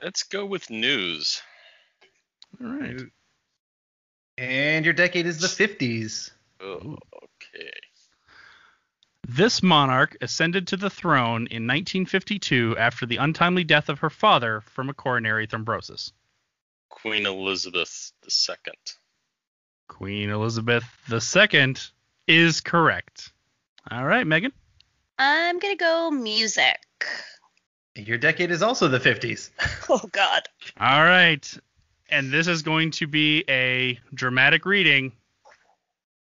let's 0.00 0.22
go 0.22 0.46
with 0.46 0.70
news. 0.70 1.42
All 2.60 2.68
right. 2.68 3.00
And 4.38 4.84
your 4.84 4.94
decade 4.94 5.26
is 5.26 5.40
the 5.40 5.48
50s. 5.48 6.30
Oh, 6.60 6.96
okay. 7.16 7.72
This 9.26 9.62
monarch 9.62 10.16
ascended 10.20 10.68
to 10.68 10.76
the 10.76 10.90
throne 10.90 11.46
in 11.48 11.66
1952 11.66 12.76
after 12.78 13.06
the 13.06 13.16
untimely 13.16 13.64
death 13.64 13.88
of 13.88 14.00
her 14.00 14.10
father 14.10 14.60
from 14.60 14.90
a 14.90 14.94
coronary 14.94 15.46
thrombosis. 15.46 16.12
Queen 16.88 17.26
Elizabeth 17.26 18.12
II. 18.24 18.72
Queen 19.88 20.30
Elizabeth 20.30 20.84
II 21.10 21.74
is 22.28 22.60
correct. 22.60 23.32
All 23.90 24.04
right, 24.04 24.26
Megan. 24.26 24.52
I'm 25.18 25.58
gonna 25.58 25.76
go 25.76 26.10
music. 26.10 26.78
Your 27.94 28.18
decade 28.18 28.50
is 28.50 28.62
also 28.62 28.88
the 28.88 29.00
50s. 29.00 29.50
Oh 29.90 30.08
God. 30.12 30.48
All 30.80 31.02
right. 31.02 31.58
And 32.08 32.30
this 32.30 32.46
is 32.46 32.62
going 32.62 32.92
to 32.92 33.06
be 33.06 33.44
a 33.48 33.98
dramatic 34.14 34.64
reading. 34.64 35.12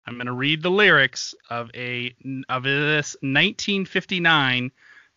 I'm 0.05 0.15
going 0.15 0.25
to 0.25 0.33
read 0.33 0.61
the 0.61 0.71
lyrics 0.71 1.35
of 1.49 1.69
a 1.75 2.13
of 2.49 2.63
this 2.63 3.15
1959 3.21 4.71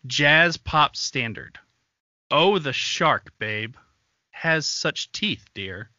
jazz 0.06 0.56
pop 0.56 0.94
standard. 0.94 1.58
Oh, 2.30 2.58
the 2.58 2.72
shark, 2.72 3.32
babe, 3.38 3.76
has 4.30 4.66
such 4.66 5.10
teeth, 5.10 5.44
dear, 5.54 5.90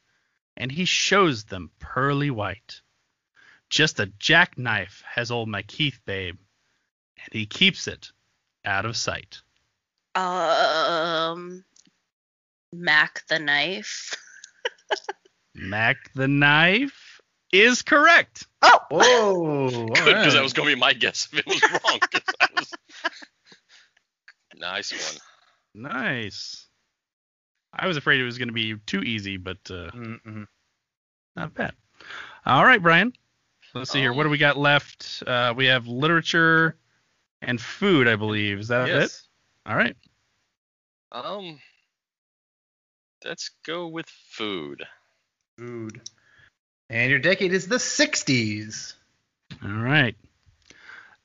and 0.55 0.71
he 0.71 0.85
shows 0.85 1.45
them 1.45 1.71
pearly 1.79 2.29
white. 2.29 2.81
Just 3.69 4.00
a 4.00 4.07
jackknife 4.19 5.03
has 5.07 5.31
old 5.31 5.50
MacHeath, 5.50 6.00
babe, 6.05 6.38
and 7.24 7.34
he 7.34 7.45
keeps 7.45 7.88
it 7.88 8.12
out 8.63 8.86
of 8.86 8.95
sight. 8.95 9.41
Um, 10.13 11.65
Mack 12.72 13.24
the 13.27 13.39
knife. 13.39 14.15
Mack 15.55 16.13
the 16.13 16.27
knife 16.27 17.19
is 17.51 17.81
correct. 17.81 18.48
Oh. 18.62 18.79
Whoa. 18.89 19.69
Good, 19.88 20.05
because 20.05 20.34
that 20.34 20.43
was 20.43 20.53
going 20.53 20.69
to 20.69 20.75
be 20.75 20.79
my 20.79 20.93
guess 20.93 21.27
if 21.31 21.39
it 21.39 21.45
was 21.48 21.62
wrong. 21.63 22.00
'cause 22.12 22.22
I 22.39 22.48
was... 22.57 22.72
Nice 24.57 24.93
one. 24.93 25.91
Nice. 25.91 26.65
I 27.74 27.88
was 27.88 27.98
afraid 27.98 28.22
it 28.22 28.25
was 28.25 28.38
going 28.38 28.48
to 28.48 28.53
be 28.53 28.75
too 28.86 29.01
easy, 29.01 29.36
but 29.36 29.57
uh, 29.69 29.89
not 31.36 31.53
bad. 31.53 31.74
All 32.45 32.63
right, 32.63 32.81
Brian. 32.81 33.12
Let's 33.75 33.91
see 33.91 34.00
here. 34.00 34.13
What 34.13 34.24
do 34.24 34.29
we 34.29 34.38
got 34.38 34.58
left? 34.58 35.22
Uh, 35.27 35.53
we 35.55 35.65
have 35.65 35.86
literature 35.86 36.77
and 37.41 37.60
food, 37.60 38.08
I 38.08 38.15
believe. 38.15 38.60
Is 38.60 38.70
that 38.70 38.88
it? 38.88 38.94
Yes. 38.94 39.27
All 39.65 39.75
right. 39.75 39.98
Um, 41.12 41.60
let's 43.25 43.51
go 43.65 43.88
with 43.88 44.08
food. 44.29 44.84
Food. 45.58 46.00
And 46.89 47.10
your 47.10 47.20
decade 47.20 47.51
is 47.51 47.67
the 47.67 47.75
60s. 47.75 48.94
All 49.62 49.70
right. 49.70 50.15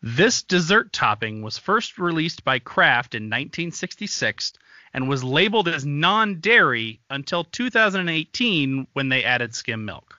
This 0.03 0.43
dessert 0.43 0.93
topping 0.93 1.43
was 1.43 1.57
first 1.57 1.99
released 1.99 2.43
by 2.43 2.59
Kraft 2.59 3.15
in 3.15 3.25
1966 3.25 4.55
and 4.93 5.09
was 5.09 5.23
labeled 5.23 5.69
as 5.69 5.87
non-dairy 5.87 6.99
until 7.11 7.45
2018 7.45 8.89
when 8.93 9.09
they 9.09 9.23
added 9.23 9.55
skim 9.55 9.85
milk. 9.85 10.19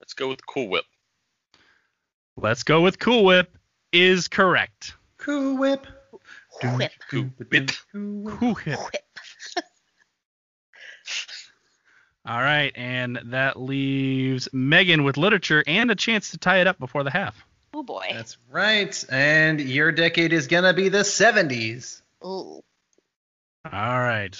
Let's 0.00 0.12
go 0.12 0.28
with 0.28 0.44
Cool 0.46 0.68
Whip. 0.68 0.84
Let's 2.36 2.62
go 2.62 2.80
with 2.80 2.98
Cool 2.98 3.24
Whip 3.24 3.56
is 3.92 4.28
correct. 4.28 4.94
Cool 5.18 5.56
Whip. 5.56 5.86
Whip. 6.62 6.92
Cool 7.10 7.30
Whip. 7.40 7.70
Cool 7.92 8.22
Whip. 8.22 8.32
Whip. 8.32 8.78
Whip. 8.78 9.04
All 12.26 12.40
right, 12.40 12.70
and 12.74 13.18
that 13.26 13.58
leaves 13.58 14.48
Megan 14.52 15.04
with 15.04 15.16
literature 15.16 15.64
and 15.66 15.90
a 15.90 15.94
chance 15.94 16.30
to 16.30 16.38
tie 16.38 16.60
it 16.60 16.66
up 16.66 16.78
before 16.78 17.02
the 17.02 17.10
half. 17.10 17.44
Oh 17.72 17.82
boy. 17.82 18.08
That's 18.12 18.36
right. 18.50 19.04
And 19.10 19.60
your 19.60 19.92
decade 19.92 20.32
is 20.32 20.46
going 20.46 20.64
to 20.64 20.74
be 20.74 20.88
the 20.88 20.98
70s. 20.98 22.02
Ooh. 22.24 22.62
All 23.64 24.00
right. 24.00 24.36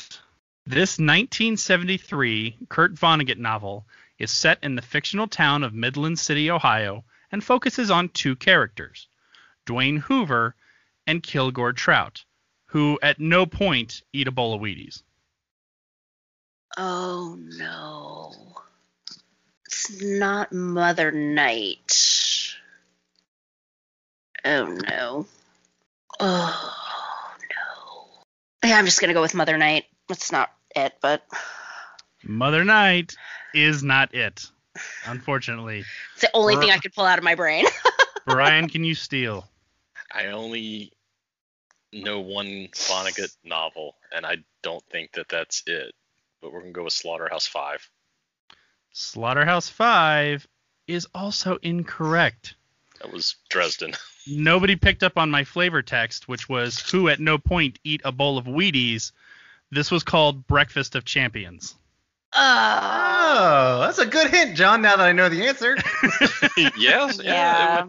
This 0.66 0.98
1973 0.98 2.58
Kurt 2.68 2.94
Vonnegut 2.94 3.38
novel 3.38 3.86
is 4.18 4.30
set 4.30 4.58
in 4.62 4.74
the 4.74 4.82
fictional 4.82 5.26
town 5.26 5.64
of 5.64 5.72
Midland 5.72 6.18
City, 6.18 6.50
Ohio, 6.50 7.04
and 7.32 7.42
focuses 7.42 7.90
on 7.90 8.08
two 8.08 8.36
characters, 8.36 9.08
Dwayne 9.66 9.98
Hoover 9.98 10.54
and 11.06 11.22
Kilgore 11.22 11.72
Trout, 11.72 12.24
who 12.66 12.98
at 13.02 13.20
no 13.20 13.46
point 13.46 14.02
eat 14.12 14.28
a 14.28 14.32
bowl 14.32 14.54
of 14.54 14.60
Wheaties. 14.60 15.02
Oh 16.76 17.36
no. 17.38 18.32
It's 19.66 20.02
not 20.02 20.52
Mother 20.52 21.10
Night. 21.10 22.54
Oh 24.44 24.66
no. 24.66 25.26
Oh 26.18 27.34
no. 28.62 28.68
Yeah, 28.68 28.78
I'm 28.78 28.84
just 28.84 29.00
gonna 29.00 29.14
go 29.14 29.20
with 29.20 29.34
Mother 29.34 29.58
Night. 29.58 29.84
That's 30.08 30.32
not 30.32 30.50
it, 30.74 30.94
but 31.00 31.24
Mother 32.22 32.64
Night 32.64 33.16
is 33.54 33.82
not 33.82 34.14
it, 34.14 34.50
unfortunately. 35.06 35.84
it's 36.12 36.22
the 36.22 36.30
only 36.34 36.54
Br- 36.54 36.62
thing 36.62 36.70
I 36.70 36.78
could 36.78 36.94
pull 36.94 37.04
out 37.04 37.18
of 37.18 37.24
my 37.24 37.34
brain. 37.34 37.66
Brian, 38.26 38.68
can 38.68 38.84
you 38.84 38.94
steal? 38.94 39.48
I 40.12 40.26
only 40.26 40.92
know 41.92 42.20
one 42.20 42.68
Vonnegut 42.72 43.34
novel, 43.44 43.96
and 44.12 44.24
I 44.26 44.38
don't 44.62 44.84
think 44.90 45.12
that 45.12 45.28
that's 45.28 45.62
it. 45.66 45.94
But 46.40 46.52
we're 46.52 46.60
gonna 46.60 46.72
go 46.72 46.84
with 46.84 46.92
Slaughterhouse 46.92 47.46
Five. 47.46 47.88
Slaughterhouse 48.92 49.68
5 49.68 50.46
is 50.88 51.06
also 51.14 51.58
incorrect. 51.62 52.54
That 53.00 53.12
was 53.12 53.36
Dresden. 53.48 53.94
Nobody 54.26 54.76
picked 54.76 55.02
up 55.02 55.16
on 55.16 55.30
my 55.30 55.44
flavor 55.44 55.82
text, 55.82 56.28
which 56.28 56.48
was 56.48 56.78
who 56.90 57.08
at 57.08 57.20
no 57.20 57.38
point 57.38 57.78
eat 57.84 58.02
a 58.04 58.12
bowl 58.12 58.36
of 58.36 58.46
Wheaties. 58.46 59.12
This 59.70 59.90
was 59.90 60.02
called 60.02 60.46
Breakfast 60.46 60.96
of 60.96 61.04
Champions. 61.04 61.76
Oh. 62.34 63.20
Oh, 63.32 63.80
that's 63.80 63.98
a 63.98 64.06
good 64.06 64.30
hint, 64.30 64.56
John, 64.56 64.82
now 64.82 64.96
that 64.96 65.06
I 65.06 65.12
know 65.12 65.28
the 65.28 65.46
answer. 65.46 65.76
yes, 66.76 67.20
yeah. 67.22 67.84
Yeah. 67.84 67.86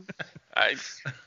I, 0.55 0.75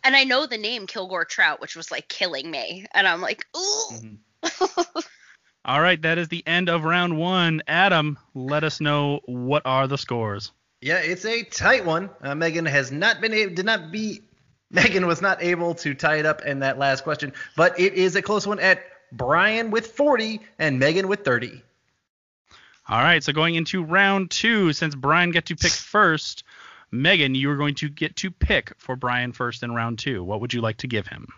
And 0.04 0.14
I 0.14 0.25
know 0.25 0.47
the 0.47 0.59
name 0.59 0.87
Kilgore 0.87 1.25
Trout, 1.25 1.61
which 1.61 1.76
was 1.76 1.90
like 1.90 2.09
killing 2.09 2.50
me. 2.50 2.87
And 2.92 3.06
I'm 3.09 3.21
like, 3.21 3.47
ooh. 3.56 4.18
Mm-hmm. 4.42 5.00
All 5.64 5.80
right, 5.80 6.00
that 6.02 6.18
is 6.18 6.28
the 6.28 6.47
end 6.47 6.68
of 6.68 6.85
round 6.85 7.16
one. 7.18 7.62
Adam, 7.66 8.18
let 8.35 8.64
us 8.64 8.80
know 8.80 9.21
what 9.25 9.62
are 9.64 9.87
the 9.88 9.97
scores. 9.97 10.52
yeah, 10.83 10.99
it's 10.99 11.25
a 11.25 11.42
tight 11.44 11.85
one. 11.87 12.11
Uh, 12.21 12.35
Megan 12.35 12.66
has 12.66 12.92
not 12.92 13.21
been 13.23 13.33
able, 13.33 13.54
did 13.54 13.64
not 13.64 13.90
be, 13.90 14.21
Megan 14.71 15.06
was 15.06 15.23
not 15.23 15.42
able 15.42 15.75
to 15.76 15.94
tie 15.94 16.16
it 16.16 16.26
up 16.26 16.42
in 16.42 16.59
that 16.61 16.78
last 16.78 17.02
question, 17.04 17.33
but 17.56 17.78
it 17.80 17.94
is 17.94 18.14
a 18.16 18.23
close 18.23 18.47
one 18.47 18.61
at 18.61 18.83
Brian 19.12 19.71
with 19.71 19.87
40 19.87 20.40
and 20.59 20.78
Megan 20.78 21.09
with 21.09 21.25
30. 21.25 21.62
All 22.86 23.00
right, 23.00 23.24
so 23.24 23.32
going 23.32 23.54
into 23.54 23.82
round 23.82 24.30
two, 24.30 24.74
since 24.74 24.94
Brian 24.94 25.30
got 25.30 25.46
to 25.46 25.56
pick 25.56 25.72
first, 25.72 26.44
Megan, 26.90 27.34
you 27.34 27.50
are 27.50 27.56
going 27.56 27.76
to 27.76 27.88
get 27.88 28.16
to 28.16 28.30
pick 28.30 28.72
for 28.76 28.94
Brian 28.94 29.32
first 29.32 29.62
in 29.62 29.74
round 29.74 29.98
two. 29.98 30.22
What 30.22 30.42
would 30.42 30.52
you 30.52 30.60
like 30.60 30.76
to 30.78 30.86
give 30.86 31.06
him? 31.06 31.28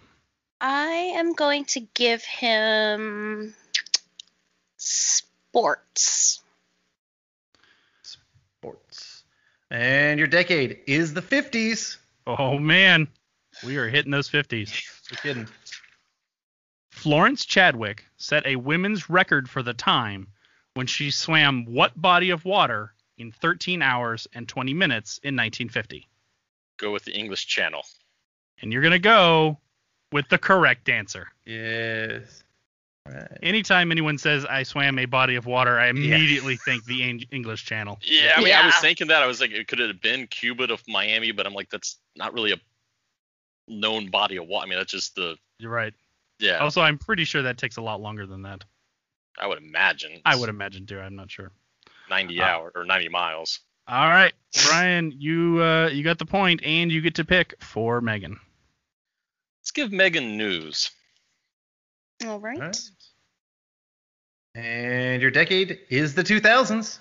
I 0.60 1.12
am 1.14 1.34
going 1.34 1.64
to 1.66 1.80
give 1.94 2.24
him 2.24 3.54
sports. 4.76 6.42
Sports. 8.02 9.22
And 9.70 10.18
your 10.18 10.28
decade 10.28 10.80
is 10.86 11.14
the 11.14 11.22
50s. 11.22 11.96
Oh 12.26 12.58
man, 12.58 13.06
we 13.64 13.76
are 13.76 13.88
hitting 13.88 14.10
those 14.10 14.28
50s. 14.28 14.82
You're 15.10 15.18
kidding. 15.22 15.48
Florence 16.90 17.44
Chadwick 17.44 18.04
set 18.16 18.46
a 18.46 18.56
women's 18.56 19.08
record 19.08 19.48
for 19.48 19.62
the 19.62 19.74
time 19.74 20.26
when 20.76 20.86
she 20.86 21.10
swam 21.10 21.64
what 21.64 22.00
body 22.00 22.30
of 22.30 22.44
water 22.44 22.92
in 23.18 23.32
13 23.32 23.82
hours 23.82 24.28
and 24.34 24.46
20 24.46 24.74
minutes 24.74 25.18
in 25.22 25.34
1950? 25.34 26.06
go 26.78 26.92
with 26.92 27.04
the 27.04 27.12
English 27.12 27.46
Channel. 27.46 27.82
And 28.60 28.72
you're 28.72 28.82
going 28.82 28.92
to 28.92 28.98
go 28.98 29.58
with 30.12 30.28
the 30.28 30.38
correct 30.38 30.88
answer. 30.88 31.28
Yes. 31.44 32.42
Right. 33.06 33.38
Anytime 33.42 33.92
anyone 33.92 34.18
says 34.18 34.44
I 34.44 34.62
swam 34.64 34.98
a 34.98 35.04
body 35.04 35.36
of 35.36 35.46
water, 35.46 35.78
I 35.78 35.88
immediately 35.88 36.56
think 36.56 36.84
the 36.84 37.02
Eng- 37.02 37.24
English 37.30 37.64
Channel. 37.64 37.98
Yeah, 38.02 38.34
I 38.36 38.42
mean, 38.42 38.54
I 38.54 38.66
was 38.66 38.74
thinking 38.76 39.08
that. 39.08 39.22
I 39.22 39.26
was 39.26 39.40
like, 39.40 39.52
it 39.52 39.68
could 39.68 39.80
it 39.80 39.88
have 39.88 40.00
been 40.00 40.26
Cuba 40.26 40.66
to 40.66 40.78
Miami? 40.88 41.30
But 41.30 41.46
I'm 41.46 41.54
like, 41.54 41.70
that's 41.70 41.98
not 42.16 42.34
really 42.34 42.52
a 42.52 42.56
known 43.68 44.10
body 44.10 44.36
of 44.36 44.46
water. 44.48 44.66
I 44.66 44.68
mean, 44.68 44.78
that's 44.78 44.90
just 44.90 45.14
the 45.14 45.36
You're 45.58 45.70
right. 45.70 45.94
yeah. 46.40 46.58
Also, 46.58 46.80
I'm 46.80 46.98
pretty 46.98 47.24
sure 47.24 47.42
that 47.42 47.58
takes 47.58 47.76
a 47.76 47.82
lot 47.82 48.00
longer 48.00 48.26
than 48.26 48.42
that. 48.42 48.64
I 49.38 49.46
would 49.46 49.58
imagine. 49.58 50.20
I 50.24 50.36
would 50.36 50.48
imagine 50.48 50.86
too. 50.86 50.98
I'm 50.98 51.16
not 51.16 51.30
sure. 51.30 51.50
90 52.08 52.40
Uh, 52.40 52.44
hour 52.44 52.72
or 52.74 52.84
90 52.84 53.08
miles. 53.08 53.60
All 53.88 54.08
right, 54.08 54.32
Brian, 54.68 55.12
you 55.16 55.62
uh, 55.62 55.88
you 55.88 56.02
got 56.02 56.18
the 56.18 56.26
point, 56.26 56.62
and 56.64 56.90
you 56.90 57.00
get 57.00 57.16
to 57.16 57.24
pick 57.24 57.54
for 57.62 58.00
Megan. 58.00 58.38
Let's 59.60 59.70
give 59.72 59.92
Megan 59.92 60.36
news. 60.36 60.90
All 62.26 62.40
right. 62.40 62.60
All 62.60 62.66
right. 62.68 62.80
And 64.54 65.20
your 65.20 65.30
decade 65.30 65.80
is 65.90 66.14
the 66.14 66.22
2000s. 66.24 66.98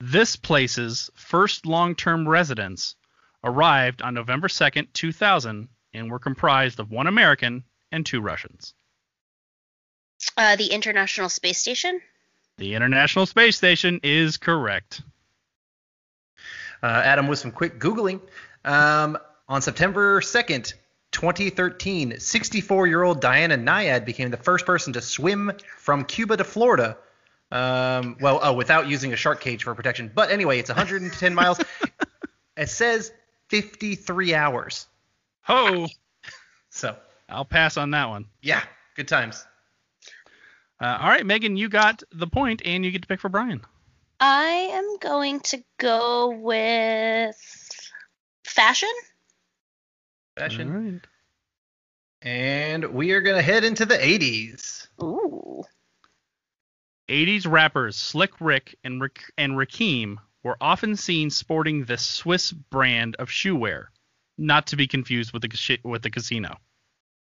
This 0.00 0.36
place's 0.36 1.10
first 1.14 1.64
long-term 1.66 2.28
residents 2.28 2.94
arrived 3.42 4.02
on 4.02 4.14
November 4.14 4.48
2nd, 4.48 4.88
2000, 4.92 5.68
and 5.94 6.10
were 6.10 6.18
comprised 6.18 6.78
of 6.78 6.90
one 6.90 7.06
American 7.06 7.64
and 7.90 8.04
two 8.04 8.20
Russians. 8.20 8.74
Uh, 10.38 10.54
the 10.54 10.68
International 10.68 11.28
Space 11.28 11.58
Station. 11.58 12.00
The 12.58 12.76
International 12.76 13.26
Space 13.26 13.56
Station 13.56 13.98
is 14.04 14.36
correct. 14.36 15.02
Uh, 16.80 16.86
Adam, 16.86 17.26
with 17.26 17.40
some 17.40 17.50
quick 17.50 17.80
Googling, 17.80 18.20
um, 18.64 19.18
on 19.48 19.60
September 19.62 20.20
2nd, 20.20 20.74
2013, 21.10 22.20
64 22.20 22.86
year 22.86 23.02
old 23.02 23.20
Diana 23.20 23.58
Nyad 23.58 24.04
became 24.04 24.30
the 24.30 24.36
first 24.36 24.64
person 24.64 24.92
to 24.92 25.00
swim 25.00 25.50
from 25.76 26.04
Cuba 26.04 26.36
to 26.36 26.44
Florida. 26.44 26.96
Um, 27.50 28.16
well, 28.20 28.38
oh, 28.40 28.52
without 28.52 28.86
using 28.86 29.12
a 29.12 29.16
shark 29.16 29.40
cage 29.40 29.64
for 29.64 29.74
protection. 29.74 30.08
But 30.14 30.30
anyway, 30.30 30.60
it's 30.60 30.70
110 30.70 31.34
miles. 31.34 31.58
It 32.56 32.68
says 32.68 33.10
53 33.48 34.34
hours. 34.34 34.86
Ho! 35.42 35.88
So, 36.70 36.94
I'll 37.28 37.44
pass 37.44 37.76
on 37.76 37.90
that 37.90 38.08
one. 38.08 38.26
yeah, 38.40 38.62
good 38.94 39.08
times. 39.08 39.44
Uh, 40.80 40.98
all 41.00 41.08
right, 41.08 41.26
Megan, 41.26 41.56
you 41.56 41.68
got 41.68 42.02
the 42.12 42.26
point, 42.26 42.62
and 42.64 42.84
you 42.84 42.90
get 42.90 43.02
to 43.02 43.08
pick 43.08 43.20
for 43.20 43.28
Brian. 43.28 43.62
I 44.20 44.70
am 44.72 44.96
going 45.00 45.40
to 45.40 45.62
go 45.78 46.30
with 46.30 47.36
fashion. 48.44 48.88
Fashion. 50.36 50.68
All 50.68 50.80
right. 50.80 51.00
And 52.22 52.92
we 52.92 53.12
are 53.12 53.20
going 53.20 53.36
to 53.36 53.42
head 53.42 53.64
into 53.64 53.86
the 53.86 53.96
80s. 53.96 54.88
Ooh. 55.02 55.62
80s 57.08 57.50
rappers 57.50 57.96
Slick 57.96 58.40
Rick 58.40 58.76
and 58.84 59.00
Rak- 59.00 59.32
and 59.38 59.52
Rakim 59.52 60.16
were 60.42 60.56
often 60.60 60.96
seen 60.96 61.30
sporting 61.30 61.84
the 61.84 61.96
Swiss 61.96 62.52
brand 62.52 63.16
of 63.16 63.30
shoe 63.30 63.56
wear, 63.56 63.90
not 64.36 64.66
to 64.68 64.76
be 64.76 64.86
confused 64.86 65.32
with 65.32 65.42
the 65.42 65.78
with 65.84 66.02
the 66.02 66.10
casino. 66.10 66.56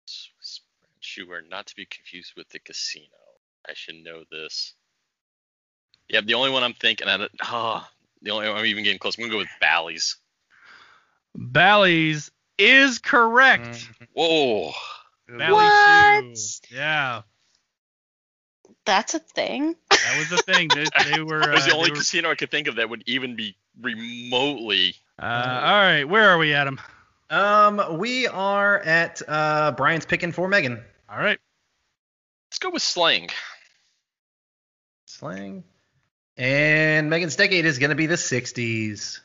Swiss 0.06 0.60
brand 0.80 1.02
shoewear, 1.02 1.48
not 1.48 1.66
to 1.66 1.76
be 1.76 1.84
confused 1.86 2.34
with 2.36 2.48
the 2.50 2.60
casino. 2.60 3.08
I 3.68 3.74
should 3.74 3.96
know 3.96 4.24
this. 4.30 4.74
Yeah, 6.08 6.20
the 6.22 6.34
only 6.34 6.50
one 6.50 6.62
I'm 6.62 6.74
thinking, 6.74 7.08
and 7.08 7.28
oh, 7.44 7.86
the 8.22 8.30
only 8.30 8.48
I'm 8.48 8.64
even 8.66 8.84
getting 8.84 8.98
close. 8.98 9.16
I'm 9.16 9.22
gonna 9.24 9.32
go 9.32 9.38
with 9.38 9.48
Bally's. 9.60 10.16
Bally's 11.34 12.30
is 12.58 12.98
correct. 12.98 13.64
Mm-hmm. 13.68 14.04
Whoa, 14.14 14.72
Bally 15.28 15.52
What? 15.52 16.36
shoe. 16.38 16.76
Yeah, 16.76 17.22
That's 18.84 19.14
a 19.14 19.18
thing. 19.20 19.76
that 19.90 20.16
was 20.18 20.28
the 20.30 20.38
thing. 20.52 20.68
They, 20.74 20.84
they 21.16 21.22
were. 21.22 21.40
that 21.40 21.54
was 21.54 21.64
uh, 21.64 21.68
the 21.70 21.74
only 21.76 21.90
were- 21.90 21.96
casino 21.96 22.30
I 22.30 22.34
could 22.34 22.50
think 22.50 22.68
of 22.68 22.76
that 22.76 22.88
would 22.90 23.02
even 23.06 23.36
be 23.36 23.56
remotely. 23.80 24.94
uh, 25.20 25.24
all 25.24 25.80
right, 25.80 26.04
where 26.04 26.28
are 26.30 26.38
we, 26.38 26.52
Adam? 26.52 26.80
Um, 27.30 27.98
we 27.98 28.26
are 28.26 28.80
at 28.80 29.22
uh, 29.26 29.72
Brian's 29.72 30.04
picking 30.04 30.32
for 30.32 30.48
Megan. 30.48 30.82
All 31.08 31.18
right. 31.18 31.38
Let's 32.50 32.58
go 32.58 32.68
with 32.68 32.82
slang. 32.82 33.30
Slang. 35.12 35.64
And 36.36 37.10
Megan's 37.10 37.36
decade 37.36 37.66
is 37.66 37.78
going 37.78 37.90
to 37.90 37.96
be 37.96 38.06
the 38.06 38.14
60s. 38.14 39.20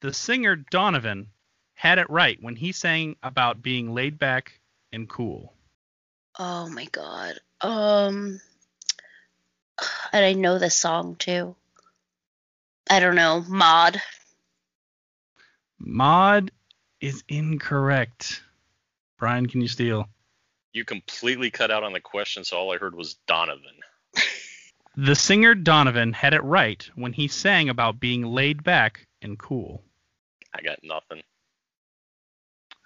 The 0.00 0.12
singer 0.12 0.56
Donovan 0.56 1.28
had 1.74 1.98
it 1.98 2.10
right 2.10 2.38
when 2.40 2.56
he 2.56 2.72
sang 2.72 3.16
about 3.22 3.62
being 3.62 3.94
laid 3.94 4.18
back 4.18 4.60
and 4.92 5.08
cool. 5.08 5.52
Oh 6.38 6.68
my 6.70 6.86
god. 6.86 7.38
Um 7.60 8.40
and 10.12 10.24
I 10.24 10.32
know 10.32 10.58
this 10.58 10.74
song 10.74 11.16
too. 11.16 11.54
I 12.88 12.98
don't 12.98 13.14
know. 13.14 13.44
Mod. 13.46 14.00
Mod 15.78 16.50
is 17.00 17.22
incorrect. 17.28 18.42
Brian, 19.18 19.46
can 19.46 19.60
you 19.60 19.68
steal? 19.68 20.08
You 20.72 20.84
completely 20.84 21.50
cut 21.50 21.70
out 21.70 21.84
on 21.84 21.92
the 21.92 22.00
question, 22.00 22.44
so 22.44 22.56
all 22.56 22.72
I 22.72 22.78
heard 22.78 22.94
was 22.94 23.14
Donovan. 23.26 23.80
The 25.02 25.14
singer 25.14 25.54
Donovan 25.54 26.12
had 26.12 26.34
it 26.34 26.44
right 26.44 26.86
when 26.94 27.14
he 27.14 27.26
sang 27.26 27.70
about 27.70 28.00
being 28.00 28.22
laid 28.22 28.62
back 28.62 29.06
and 29.22 29.38
cool. 29.38 29.82
I 30.52 30.60
got 30.60 30.80
nothing. 30.82 31.22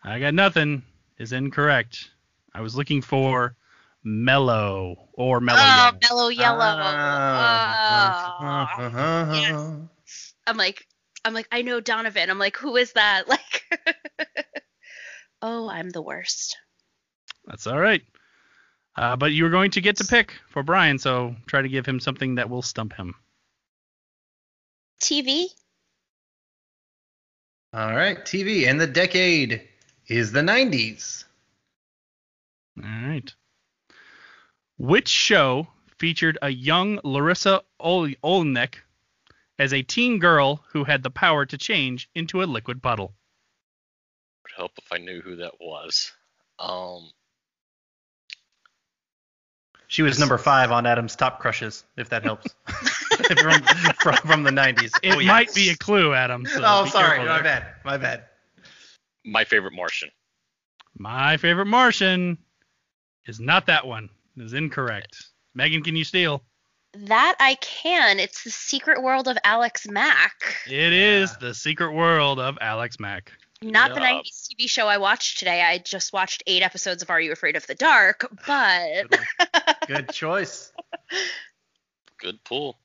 I 0.05 0.21
got 0.21 0.33
nothing 0.33 0.85
is 1.19 1.33
incorrect. 1.33 2.13
I 2.55 2.61
was 2.61 2.77
looking 2.77 3.03
for 3.03 3.57
mellow 4.05 5.09
or 5.15 5.41
mellow. 5.41 5.59
oh, 5.59 5.65
yellow. 5.65 5.99
mellow 6.03 6.29
yellow. 6.29 6.61
Ah. 6.61 8.37
Oh. 8.79 8.85
Uh-huh. 8.85 9.35
Yes. 9.35 10.35
I'm 10.47 10.57
like 10.57 10.87
I'm 11.25 11.35
like 11.35 11.49
I 11.51 11.63
know 11.63 11.81
Donovan. 11.81 12.31
I'm 12.31 12.39
like 12.39 12.57
who 12.57 12.77
is 12.77 12.93
that? 12.93 13.25
Like 13.29 13.65
Oh, 15.43 15.69
I'm 15.69 15.91
the 15.91 16.03
worst. 16.03 16.57
That's 17.45 17.67
all 17.67 17.81
right. 17.81 18.03
Uh, 18.97 19.17
but 19.17 19.33
you're 19.33 19.51
going 19.51 19.73
to 19.73 19.81
get 19.81 19.97
to 19.97 20.05
pick 20.05 20.35
for 20.49 20.63
Brian, 20.63 20.99
so 20.99 21.35
try 21.47 21.63
to 21.63 21.69
give 21.69 21.87
him 21.87 21.99
something 21.99 22.37
that 22.37 22.49
will 22.49 22.63
stump 22.63 22.93
him. 22.93 23.15
TV? 25.01 25.47
All 27.73 27.95
right, 27.95 28.19
TV. 28.25 28.69
And 28.69 28.81
the 28.81 28.87
decade 28.87 29.63
is 30.07 30.31
the 30.31 30.41
90s. 30.41 31.25
All 32.79 33.09
right. 33.09 33.35
Which 34.79 35.09
show 35.09 35.69
featured 35.99 36.39
a 36.41 36.51
young 36.51 36.99
Larisa 36.99 37.63
Ol- 37.81 38.15
Olnick 38.23 38.77
as 39.59 39.73
a 39.73 39.83
teen 39.83 40.19
girl 40.19 40.65
who 40.69 40.85
had 40.85 41.03
the 41.03 41.11
power 41.11 41.47
to 41.47 41.59
change 41.59 42.09
into 42.15 42.43
a 42.43 42.45
liquid 42.45 42.83
puddle? 42.83 43.15
Would 44.43 44.53
help 44.57 44.73
if 44.79 44.93
I 44.93 44.99
knew 44.99 45.21
who 45.21 45.37
that 45.37 45.55
was. 45.61 46.13
Um, 46.59 47.11
She 49.95 50.03
was 50.03 50.19
number 50.19 50.39
five 50.39 50.73
on 50.73 50.87
Adam's 50.87 51.15
top 51.15 51.39
crushes, 51.39 51.85
if 51.97 52.09
that 52.09 52.25
helps. 52.25 52.53
from, 52.67 53.63
from, 54.01 54.17
from 54.17 54.43
the 54.43 54.51
90s. 54.51 54.91
It 55.05 55.15
Oh, 55.15 55.21
yeah. 55.21 55.29
might 55.29 55.55
be 55.55 55.69
a 55.71 55.77
clue, 55.77 56.13
Adam. 56.15 56.45
So 56.47 56.61
Oh, 56.65 56.85
sorry. 56.87 57.19
My 57.19 57.25
there. 57.35 57.43
bad. 57.45 57.67
My 57.85 57.97
bad. 57.97 58.25
my 59.25 59.45
favorite 59.45 59.73
Martian. 59.73 60.11
My 60.99 61.37
favorite 61.37 61.67
Martian 61.67 62.39
is 63.27 63.39
not 63.39 63.67
that 63.67 63.87
one. 63.87 64.09
It 64.37 64.43
is 64.43 64.53
incorrect. 64.53 65.27
Megan, 65.55 65.85
can 65.85 65.95
you 65.95 66.03
steal? 66.03 66.43
That 66.95 67.37
I 67.39 67.55
can. 67.61 68.19
It's 68.19 68.43
the 68.43 68.51
secret 68.51 69.01
world 69.01 69.29
of 69.29 69.39
Alex 69.45 69.87
Mack. 69.89 70.33
It 70.67 70.93
is 70.93 71.37
the 71.37 71.55
secret 71.55 71.93
world 71.93 72.41
of 72.41 72.59
Alex 72.61 72.99
Mack. 72.99 73.31
Not 73.65 73.95
the 73.95 74.01
90s 74.01 74.49
TV 74.49 74.69
show 74.69 74.87
I 74.87 74.99
watched 74.99 75.39
today. 75.39 75.63
I 75.63 75.79
just 75.79 76.13
watched 76.13 76.43
eight 76.47 76.63
episodes 76.63 77.03
of 77.03 77.11
Are 77.11 77.21
You 77.21 77.33
Afraid 77.33 77.57
of 77.57 77.67
the 77.67 77.75
Dark? 77.75 78.29
But 78.47 79.09
Good. 79.11 79.19
Good 79.87 80.09
choice. 80.11 80.73
Good 82.19 82.43
pull. 82.45 82.79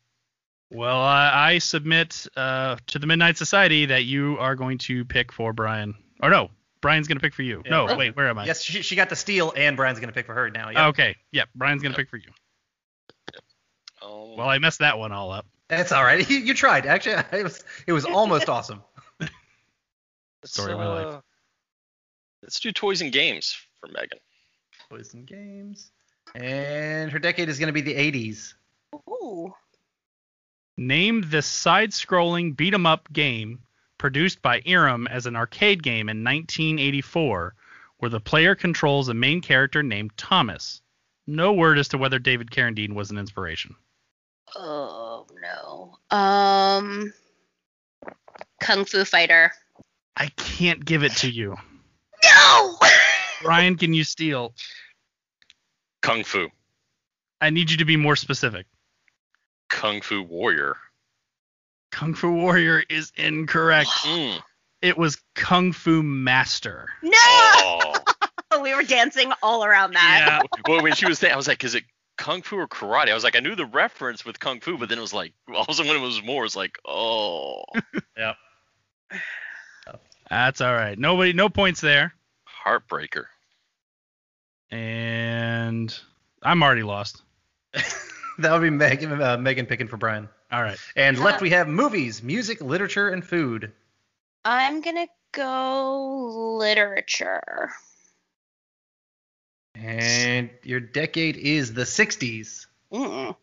Well, 0.72 1.00
I, 1.00 1.54
I 1.54 1.58
submit 1.60 2.28
uh, 2.36 2.78
to 2.88 3.00
the 3.00 3.08
Midnight 3.08 3.38
Society 3.38 3.88
that 3.88 4.06
you 4.06 4.38
are 4.40 4.56
going 4.56 4.78
to 4.80 5.04
pick 5.06 5.32
for 5.32 5.52
Brian. 5.52 5.96
Or 6.22 6.30
no, 6.30 6.50
Brian's 6.82 7.08
going 7.08 7.18
to 7.18 7.22
pick 7.22 7.34
for 7.34 7.42
you. 7.42 7.64
Yeah, 7.66 7.86
no, 7.86 7.96
wait, 7.98 8.16
where 8.16 8.30
am 8.30 8.38
I? 8.38 8.46
Yes, 8.46 8.62
she, 8.62 8.82
she 8.82 8.96
got 8.96 9.10
the 9.10 9.16
steal, 9.16 9.52
and 9.56 9.76
Brian's 9.76 10.00
going 10.00 10.10
to 10.10 10.14
pick 10.14 10.28
for 10.28 10.34
her 10.36 10.50
now. 10.50 10.70
Yep. 10.70 10.80
Okay, 10.90 11.16
yeah, 11.32 11.46
Brian's 11.56 11.82
going 11.82 11.94
to 11.94 12.00
Yep. 12.00 12.08
pick 12.08 12.10
for 12.10 12.18
you. 12.18 12.30
Um, 14.02 14.38
Well, 14.38 14.48
I 14.48 14.60
messed 14.60 14.80
that 14.80 14.98
one 15.00 15.12
all 15.12 15.32
up. 15.32 15.46
That's 15.70 15.92
all 15.92 16.04
right. 16.04 16.20
You, 16.30 16.38
you 16.38 16.54
tried. 16.54 16.86
Actually, 16.86 17.24
it 17.40 17.44
was, 17.44 17.64
it 17.88 17.94
was 17.94 18.06
almost 18.06 18.48
awesome. 18.50 18.82
Let's, 20.44 20.54
story 20.54 20.74
of 20.74 20.80
my 20.80 20.88
life. 20.88 21.08
uh, 21.16 21.22
Let's 22.42 22.60
do 22.60 22.72
toys 22.72 23.02
and 23.02 23.12
games 23.12 23.56
for 23.80 23.88
Megan. 23.88 24.20
Toys 24.90 25.14
and 25.14 25.26
games. 25.28 25.92
And 26.36 27.12
her 27.12 27.20
decade 27.20 27.50
is 27.50 27.60
going 27.60 27.68
to 27.68 27.74
be 27.74 27.82
the 27.82 27.96
80s. 27.96 28.54
ooh, 29.10 29.54
Name 30.78 31.30
the 31.30 31.42
side-scrolling 31.42 32.56
beat 32.56 32.74
'em 32.74 32.86
up 32.86 33.12
game 33.12 33.60
produced 33.98 34.42
by 34.42 34.62
Irem 34.62 35.10
as 35.10 35.26
an 35.26 35.36
arcade 35.36 35.84
game 35.84 36.08
in 36.08 36.24
1984, 36.24 37.54
where 37.98 38.10
the 38.10 38.22
player 38.22 38.56
controls 38.56 39.10
a 39.10 39.14
main 39.14 39.42
character 39.42 39.84
named 39.84 40.16
Thomas. 40.16 40.82
No 41.28 41.52
word 41.52 41.78
as 41.78 41.90
to 41.90 41.98
whether 41.98 42.18
David 42.18 42.50
Carradine 42.50 42.94
was 42.94 43.12
an 43.12 43.18
inspiration. 43.18 43.76
oh 44.56 45.28
no. 45.42 45.98
Um, 46.18 47.12
Kung 48.62 48.86
Fu 48.86 49.04
Fighter. 49.04 49.52
I 50.20 50.28
can't 50.36 50.84
give 50.84 51.04
it 51.04 51.14
to 51.18 51.30
you. 51.30 51.56
No. 52.24 52.76
Brian, 53.42 53.78
can 53.78 53.94
you 53.94 54.04
steal? 54.04 54.54
Kung 56.02 56.24
Fu. 56.24 56.50
I 57.42 57.50
need 57.52 57.72
you 57.72 57.78
to 57.78 57.86
be 57.86 57.96
more 57.96 58.16
specific. 58.18 58.66
Kung 59.70 60.02
Fu 60.02 60.22
Warrior. 60.24 60.76
Kung 61.92 62.14
Fu 62.14 62.32
Warrior 62.34 62.84
is 62.90 63.12
incorrect. 63.16 63.90
Mm. 64.06 64.42
It 64.82 64.98
was 64.98 65.22
Kung 65.36 65.74
Fu 65.74 66.02
Master. 66.04 66.88
No, 67.04 67.12
Oh. 67.18 67.94
we 68.62 68.74
were 68.74 68.84
dancing 68.84 69.32
all 69.44 69.66
around 69.66 69.94
that. 69.94 70.42
Yeah. 70.42 70.62
well, 70.68 70.82
when 70.82 70.94
she 70.96 71.06
was 71.06 71.20
saying, 71.20 71.34
I 71.34 71.38
was 71.38 71.48
like, 71.50 71.64
is 71.66 71.76
it 71.76 71.84
kung 72.18 72.42
fu 72.42 72.58
or 72.58 72.68
karate? 72.68 73.10
I 73.10 73.14
was 73.14 73.24
like, 73.26 73.36
I 73.36 73.40
knew 73.40 73.56
the 73.56 73.66
reference 73.66 74.24
with 74.26 74.40
kung 74.40 74.60
fu, 74.62 74.78
but 74.78 74.88
then 74.90 74.98
it 74.98 75.02
was 75.02 75.14
like, 75.14 75.34
all 75.54 75.64
of 75.64 75.70
a 75.70 75.74
sudden 75.74 75.92
when 75.92 76.02
it 76.02 76.06
was 76.06 76.24
more, 76.24 76.46
it's 76.46 76.56
like, 76.56 76.78
oh, 76.88 77.64
Yep. 78.18 78.36
That's 80.30 80.62
all 80.62 80.74
right. 80.74 80.98
Nobody, 80.98 81.34
no 81.34 81.50
points 81.50 81.82
there. 81.82 82.14
heartbreaker. 82.66 83.26
And 84.72 85.98
I'm 86.44 86.62
already 86.62 86.84
lost. 86.84 87.22
That 88.40 88.54
would 88.54 88.62
be 88.62 88.70
Megan, 88.70 89.22
uh, 89.22 89.38
Megan 89.38 89.66
picking 89.66 89.90
for 89.90 89.98
Brian. 89.98 90.30
All 90.50 90.64
right. 90.64 90.80
And 90.96 91.20
left 91.20 91.42
we 91.42 91.50
have 91.50 91.68
movies, 91.68 92.24
music, 92.24 92.62
literature, 92.62 93.10
and 93.10 93.24
food. 93.24 93.74
I'm 94.46 94.80
gonna 94.80 95.08
go 95.34 96.56
literature. 96.58 97.70
And 99.76 100.50
your 100.64 100.80
decade 100.80 101.36
is 101.36 101.74
the 101.74 101.84
60s. 101.84 102.68
Mm. 102.94 103.36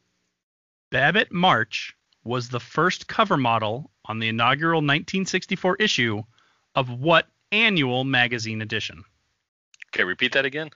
Babette 0.90 1.30
March 1.30 1.94
was 2.24 2.48
the 2.48 2.60
first 2.60 3.06
cover 3.06 3.36
model 3.36 3.90
on 4.06 4.18
the 4.18 4.28
inaugural 4.28 4.78
1964 4.78 5.76
issue 5.76 6.22
of 6.76 6.88
what 6.90 7.26
annual 7.50 8.04
magazine 8.04 8.62
edition? 8.62 9.02
Okay, 9.88 10.04
repeat 10.04 10.32
that 10.32 10.44
again. 10.44 10.70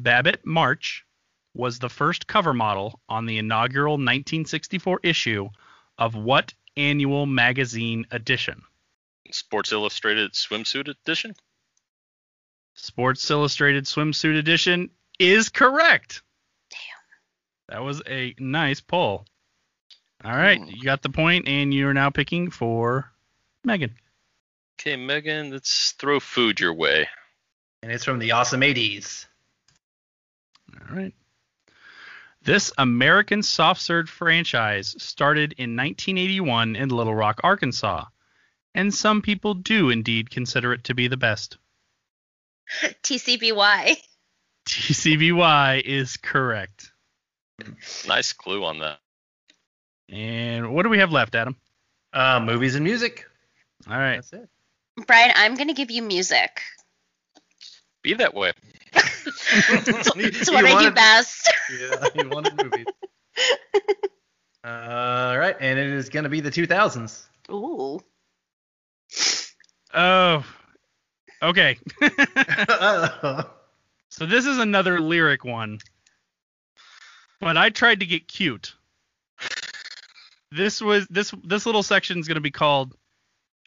Babette 0.00 0.44
March 0.46 1.04
was 1.54 1.78
the 1.78 1.88
first 1.88 2.26
cover 2.26 2.52
model 2.52 3.00
on 3.08 3.24
the 3.26 3.38
inaugural 3.38 3.94
1964 3.94 5.00
issue 5.02 5.48
of 5.98 6.14
what 6.14 6.52
annual 6.76 7.24
magazine 7.24 8.06
edition? 8.10 8.60
Sports 9.32 9.72
Illustrated 9.72 10.32
swimsuit 10.34 10.88
edition. 10.88 11.34
Sports 12.74 13.28
Illustrated 13.30 13.84
swimsuit 13.86 14.38
edition 14.38 14.90
is 15.18 15.48
correct. 15.48 16.22
Damn. 16.70 16.78
That 17.78 17.84
was 17.84 18.02
a 18.06 18.34
nice 18.38 18.80
pull. 18.80 19.24
All 20.24 20.32
right, 20.36 20.58
Hmm. 20.60 20.68
you 20.68 20.82
got 20.82 21.02
the 21.02 21.08
point, 21.10 21.48
and 21.48 21.72
you're 21.72 21.94
now 21.94 22.10
picking 22.10 22.50
for 22.50 23.10
Megan. 23.64 23.96
Okay, 24.78 24.96
Megan, 24.96 25.50
let's 25.50 25.92
throw 25.92 26.20
food 26.20 26.60
your 26.60 26.74
way. 26.74 27.08
And 27.82 27.90
it's 27.90 28.04
from 28.04 28.18
the 28.18 28.32
awesome 28.32 28.60
80s. 28.60 29.26
All 30.74 30.96
right. 30.96 31.14
This 32.42 32.72
American 32.78 33.42
soft 33.42 33.80
serve 33.80 34.08
franchise 34.08 34.94
started 34.98 35.52
in 35.54 35.76
1981 35.76 36.76
in 36.76 36.90
Little 36.90 37.14
Rock, 37.14 37.40
Arkansas, 37.42 38.04
and 38.74 38.94
some 38.94 39.22
people 39.22 39.54
do 39.54 39.90
indeed 39.90 40.30
consider 40.30 40.72
it 40.72 40.84
to 40.84 40.94
be 40.94 41.08
the 41.08 41.16
best. 41.16 41.56
TCBY. 43.02 43.96
TCBY 44.68 45.82
is 45.82 46.16
correct. 46.18 46.92
Nice 48.06 48.32
clue 48.32 48.64
on 48.64 48.80
that. 48.80 48.98
And 50.08 50.74
what 50.74 50.82
do 50.82 50.88
we 50.88 50.98
have 50.98 51.10
left, 51.10 51.34
Adam? 51.34 51.56
Uh, 52.12 52.40
movies 52.40 52.74
and 52.74 52.84
music. 52.84 53.26
All 53.88 53.96
right. 53.96 54.16
That's 54.16 54.32
it. 54.32 54.48
Brian, 55.06 55.32
I'm 55.34 55.56
gonna 55.56 55.74
give 55.74 55.90
you 55.90 56.02
music. 56.02 56.62
Be 58.02 58.14
that 58.14 58.34
way. 58.34 58.52
It's 60.18 60.50
what 60.50 60.64
I 60.64 60.84
do 60.84 60.90
best. 60.92 61.52
Yeah, 61.78 62.08
he 62.14 62.26
wanted 62.26 62.62
movies. 62.62 62.86
All 64.64 65.38
right, 65.38 65.56
and 65.60 65.78
it 65.78 65.88
is 65.88 66.08
going 66.08 66.24
to 66.24 66.28
be 66.28 66.40
the 66.40 66.50
2000s. 66.50 67.26
Ooh. 67.50 68.00
Oh, 69.94 70.44
okay. 71.42 71.78
So 74.08 74.26
this 74.26 74.46
is 74.46 74.58
another 74.58 75.00
lyric 75.00 75.44
one, 75.44 75.78
but 77.40 77.56
I 77.56 77.70
tried 77.70 78.00
to 78.00 78.06
get 78.06 78.26
cute. 78.26 78.74
This 80.50 80.80
was 80.80 81.06
this 81.08 81.32
this 81.44 81.66
little 81.66 81.82
section 81.82 82.18
is 82.18 82.26
going 82.26 82.36
to 82.36 82.40
be 82.40 82.50
called 82.50 82.94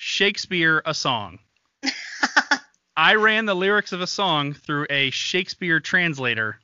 Shakespeare 0.02 0.82
a 0.86 0.94
song. 0.94 1.40
I 2.96 3.16
ran 3.16 3.46
the 3.46 3.54
lyrics 3.54 3.92
of 3.92 4.00
a 4.00 4.08
song 4.08 4.54
through 4.54 4.88
a 4.90 5.10
Shakespeare 5.10 5.82
translator, 5.82 6.58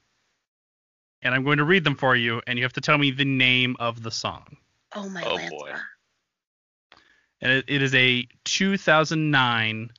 and 1.22 1.36
I'm 1.36 1.44
going 1.44 1.58
to 1.58 1.66
read 1.66 1.84
them 1.84 1.98
for 1.98 2.16
you, 2.16 2.42
and 2.48 2.58
you 2.58 2.64
have 2.64 2.72
to 2.74 2.82
tell 2.82 2.98
me 2.98 3.12
the 3.12 3.26
name 3.26 3.76
of 3.78 4.02
the 4.02 4.10
song. 4.10 4.56
Oh 4.94 5.10
my 5.10 5.22
god. 5.22 5.42
Oh, 5.44 5.50
boy. 5.50 5.74
And 7.42 7.52
it, 7.52 7.66
it 7.68 7.82
is 7.82 7.94
a 7.94 8.26
2009. 8.46 9.92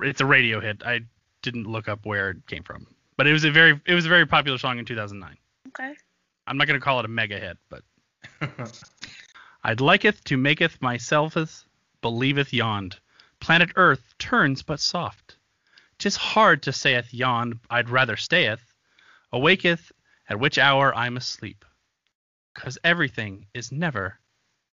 It's 0.00 0.22
a 0.22 0.26
radio 0.26 0.60
hit. 0.60 0.82
I 0.86 1.00
didn't 1.42 1.66
look 1.66 1.86
up 1.86 2.06
where 2.06 2.30
it 2.30 2.46
came 2.46 2.62
from, 2.62 2.86
but 3.18 3.26
it 3.26 3.34
was 3.34 3.44
a 3.44 3.50
very 3.50 3.78
it 3.84 3.92
was 3.92 4.06
a 4.06 4.08
very 4.08 4.24
popular 4.24 4.56
song 4.56 4.78
in 4.78 4.86
2009. 4.86 5.36
Okay. 5.68 5.94
I'm 6.46 6.56
not 6.56 6.66
going 6.66 6.80
to 6.80 6.84
call 6.84 6.98
it 7.00 7.04
a 7.04 7.08
mega 7.08 7.38
hit, 7.38 7.58
but 7.68 7.82
I'd 9.62 9.80
liketh 9.80 10.22
to 10.24 10.36
maketh 10.36 10.78
myselfeth 10.80 11.64
believeth 12.00 12.52
yond. 12.52 12.98
Planet 13.40 13.70
Earth 13.76 14.14
turns 14.18 14.62
but 14.62 14.80
soft. 14.80 15.36
'Tis 15.98 16.16
hard 16.16 16.62
to 16.62 16.72
saith 16.72 17.12
yond 17.12 17.58
I'd 17.68 17.88
rather 17.90 18.16
stayeth. 18.16 18.60
Awaketh 19.32 19.90
at 20.28 20.38
which 20.38 20.58
hour 20.58 20.94
I'm 20.94 21.16
asleep. 21.16 21.64
'Cause 22.54 22.78
everything 22.84 23.46
is 23.54 23.72
never 23.72 24.20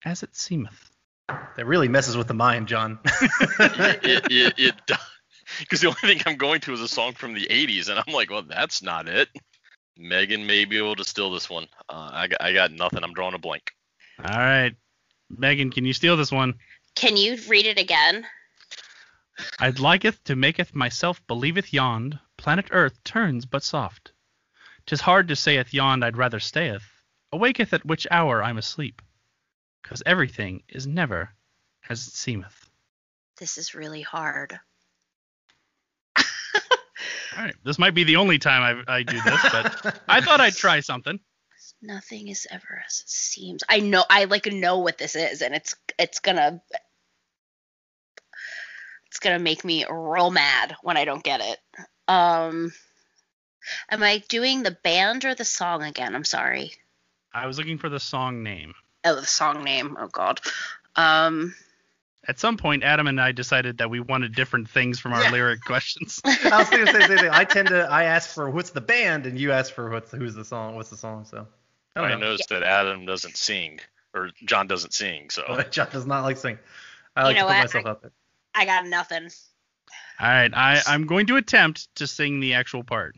as 0.04 0.22
it 0.22 0.34
seemeth. 0.34 0.90
that 1.28 1.66
really 1.66 1.88
messes 1.88 2.16
with 2.16 2.26
the 2.28 2.34
mind, 2.34 2.66
John. 2.68 2.98
it, 3.04 4.26
it, 4.30 4.54
it 4.58 4.74
because 5.58 5.80
the 5.80 5.88
only 5.88 6.00
thing 6.00 6.22
I'm 6.26 6.36
going 6.36 6.60
to 6.62 6.72
is 6.72 6.80
a 6.80 6.88
song 6.88 7.12
from 7.12 7.34
the 7.34 7.46
80s, 7.46 7.88
and 7.88 7.98
I'm 7.98 8.12
like, 8.14 8.30
well, 8.30 8.42
that's 8.42 8.82
not 8.82 9.08
it. 9.08 9.28
Megan 9.96 10.46
may 10.46 10.64
be 10.64 10.78
able 10.78 10.96
to 10.96 11.04
steal 11.04 11.30
this 11.30 11.50
one. 11.50 11.66
Uh, 11.88 12.10
I, 12.12 12.28
I 12.40 12.52
got 12.52 12.72
nothing. 12.72 13.02
I'm 13.04 13.12
drawing 13.12 13.34
a 13.34 13.38
blank. 13.38 13.74
All 14.24 14.38
right. 14.38 14.74
Megan, 15.30 15.70
can 15.70 15.84
you 15.84 15.92
steal 15.92 16.16
this 16.16 16.32
one? 16.32 16.54
Can 16.94 17.16
you 17.16 17.38
read 17.48 17.66
it 17.66 17.78
again? 17.78 18.26
I'd 19.58 19.78
liketh 19.78 20.22
to 20.24 20.36
maketh 20.36 20.74
myself 20.74 21.26
believeth 21.26 21.72
yond, 21.72 22.18
planet 22.36 22.66
earth 22.72 23.02
turns 23.04 23.46
but 23.46 23.62
soft. 23.62 24.12
'Tis 24.86 25.00
hard 25.00 25.28
to 25.28 25.36
sayeth 25.36 25.72
yond 25.72 26.04
I'd 26.04 26.16
rather 26.16 26.40
stayeth, 26.40 26.82
awaketh 27.32 27.72
at 27.72 27.84
which 27.86 28.06
hour 28.10 28.42
I'm 28.42 28.58
asleep. 28.58 29.00
'Cause 29.82 30.02
everything 30.04 30.62
is 30.68 30.86
never 30.86 31.32
as 31.88 32.06
it 32.06 32.12
seemeth. 32.12 32.68
This 33.38 33.56
is 33.56 33.74
really 33.74 34.02
hard. 34.02 34.58
All 36.16 37.44
right, 37.46 37.54
this 37.64 37.78
might 37.78 37.94
be 37.94 38.04
the 38.04 38.16
only 38.16 38.38
time 38.38 38.84
I, 38.86 38.96
I 38.96 39.02
do 39.02 39.18
this, 39.22 39.40
but 39.50 40.02
I 40.08 40.20
thought 40.20 40.40
I'd 40.40 40.56
try 40.56 40.80
something. 40.80 41.18
Nothing 41.82 42.28
is 42.28 42.46
ever 42.50 42.82
as 42.86 43.00
it 43.00 43.08
seems. 43.08 43.62
I 43.68 43.80
know 43.80 44.04
I 44.08 44.24
like 44.24 44.46
know 44.46 44.78
what 44.78 44.98
this 44.98 45.16
is, 45.16 45.40
and 45.40 45.54
it's 45.54 45.74
it's 45.98 46.20
gonna 46.20 46.62
it's 49.06 49.18
gonna 49.18 49.38
make 49.38 49.64
me 49.64 49.86
real 49.88 50.30
mad 50.30 50.76
when 50.82 50.96
I 50.96 51.04
don't 51.04 51.24
get 51.24 51.40
it. 51.40 51.58
Um 52.06 52.72
am 53.88 54.02
I 54.02 54.22
doing 54.28 54.62
the 54.62 54.76
band 54.82 55.24
or 55.24 55.34
the 55.34 55.44
song 55.44 55.82
again? 55.82 56.14
I'm 56.14 56.24
sorry. 56.24 56.72
I 57.32 57.46
was 57.46 57.56
looking 57.58 57.78
for 57.78 57.88
the 57.88 58.00
song 58.00 58.42
name. 58.42 58.74
Oh, 59.04 59.14
the 59.14 59.24
song 59.26 59.64
name. 59.64 59.96
Oh 59.98 60.08
god. 60.08 60.40
Um 60.96 61.54
At 62.28 62.38
some 62.38 62.58
point, 62.58 62.82
Adam 62.84 63.06
and 63.06 63.18
I 63.18 63.32
decided 63.32 63.78
that 63.78 63.88
we 63.88 64.00
wanted 64.00 64.34
different 64.34 64.68
things 64.68 65.00
from 65.00 65.14
our 65.14 65.22
Yeah. 65.24 65.30
lyric 65.30 65.64
questions. 65.64 66.20
I 66.26 66.58
was 66.58 66.68
going 66.68 66.84
to 66.86 66.92
say 66.92 66.98
the 66.98 67.08
same 67.08 67.18
thing. 67.18 67.30
I 67.30 67.44
tend 67.44 67.68
to 67.68 67.88
I 67.90 68.04
ask 68.04 68.28
for 68.34 68.50
what's 68.50 68.70
the 68.70 68.82
band, 68.82 69.24
and 69.26 69.38
you 69.38 69.52
ask 69.52 69.72
for 69.72 69.88
what's 69.88 70.10
who's 70.12 70.34
the 70.34 70.44
song, 70.44 70.74
what's 70.76 70.90
the 70.90 70.96
song. 70.98 71.24
So 71.24 71.46
I 71.96 72.00
I, 72.04 72.08
don't 72.08 72.20
know. 72.20 72.26
noticed 72.30 72.48
that 72.50 72.62
Adam 72.62 73.04
doesn't 73.06 73.36
sing, 73.36 73.80
or 74.14 74.30
John 74.44 74.66
doesn't 74.66 74.94
sing, 74.94 75.30
so 75.30 75.44
But 75.48 75.72
John 75.76 75.88
does 75.90 76.06
not 76.06 76.22
like 76.22 76.36
sing. 76.36 76.58
I 77.16 77.22
You 77.22 77.26
like 77.28 77.36
know 77.36 77.42
to 77.42 77.46
put 77.48 77.54
what? 77.56 77.62
myself 77.64 77.86
out 77.86 78.02
there. 78.02 78.12
I 78.54 78.64
got 78.64 78.86
nothing. 78.86 79.28
All 80.20 80.28
right, 80.28 80.52
I, 80.54 80.82
I'm 80.86 81.06
going 81.06 81.26
to 81.26 81.36
attempt 81.36 81.94
to 81.96 82.06
sing 82.06 82.40
the 82.40 82.54
actual 82.54 82.84
part. 82.84 83.16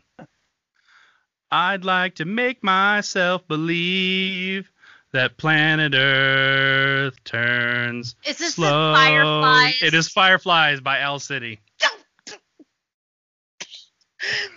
I'd 1.51 1.85
like 1.85 2.15
to 2.15 2.25
make 2.25 2.63
myself 2.63 3.47
believe 3.47 4.71
that 5.11 5.37
planet 5.37 5.93
Earth 5.95 7.23
turns 7.23 8.15
Is 8.25 8.37
this 8.39 8.55
slow. 8.55 8.91
the 8.93 8.97
Fireflies? 8.97 9.81
It 9.83 9.93
is 9.93 10.09
Fireflies 10.09 10.81
by 10.81 11.01
Owl 11.01 11.19
City. 11.19 11.59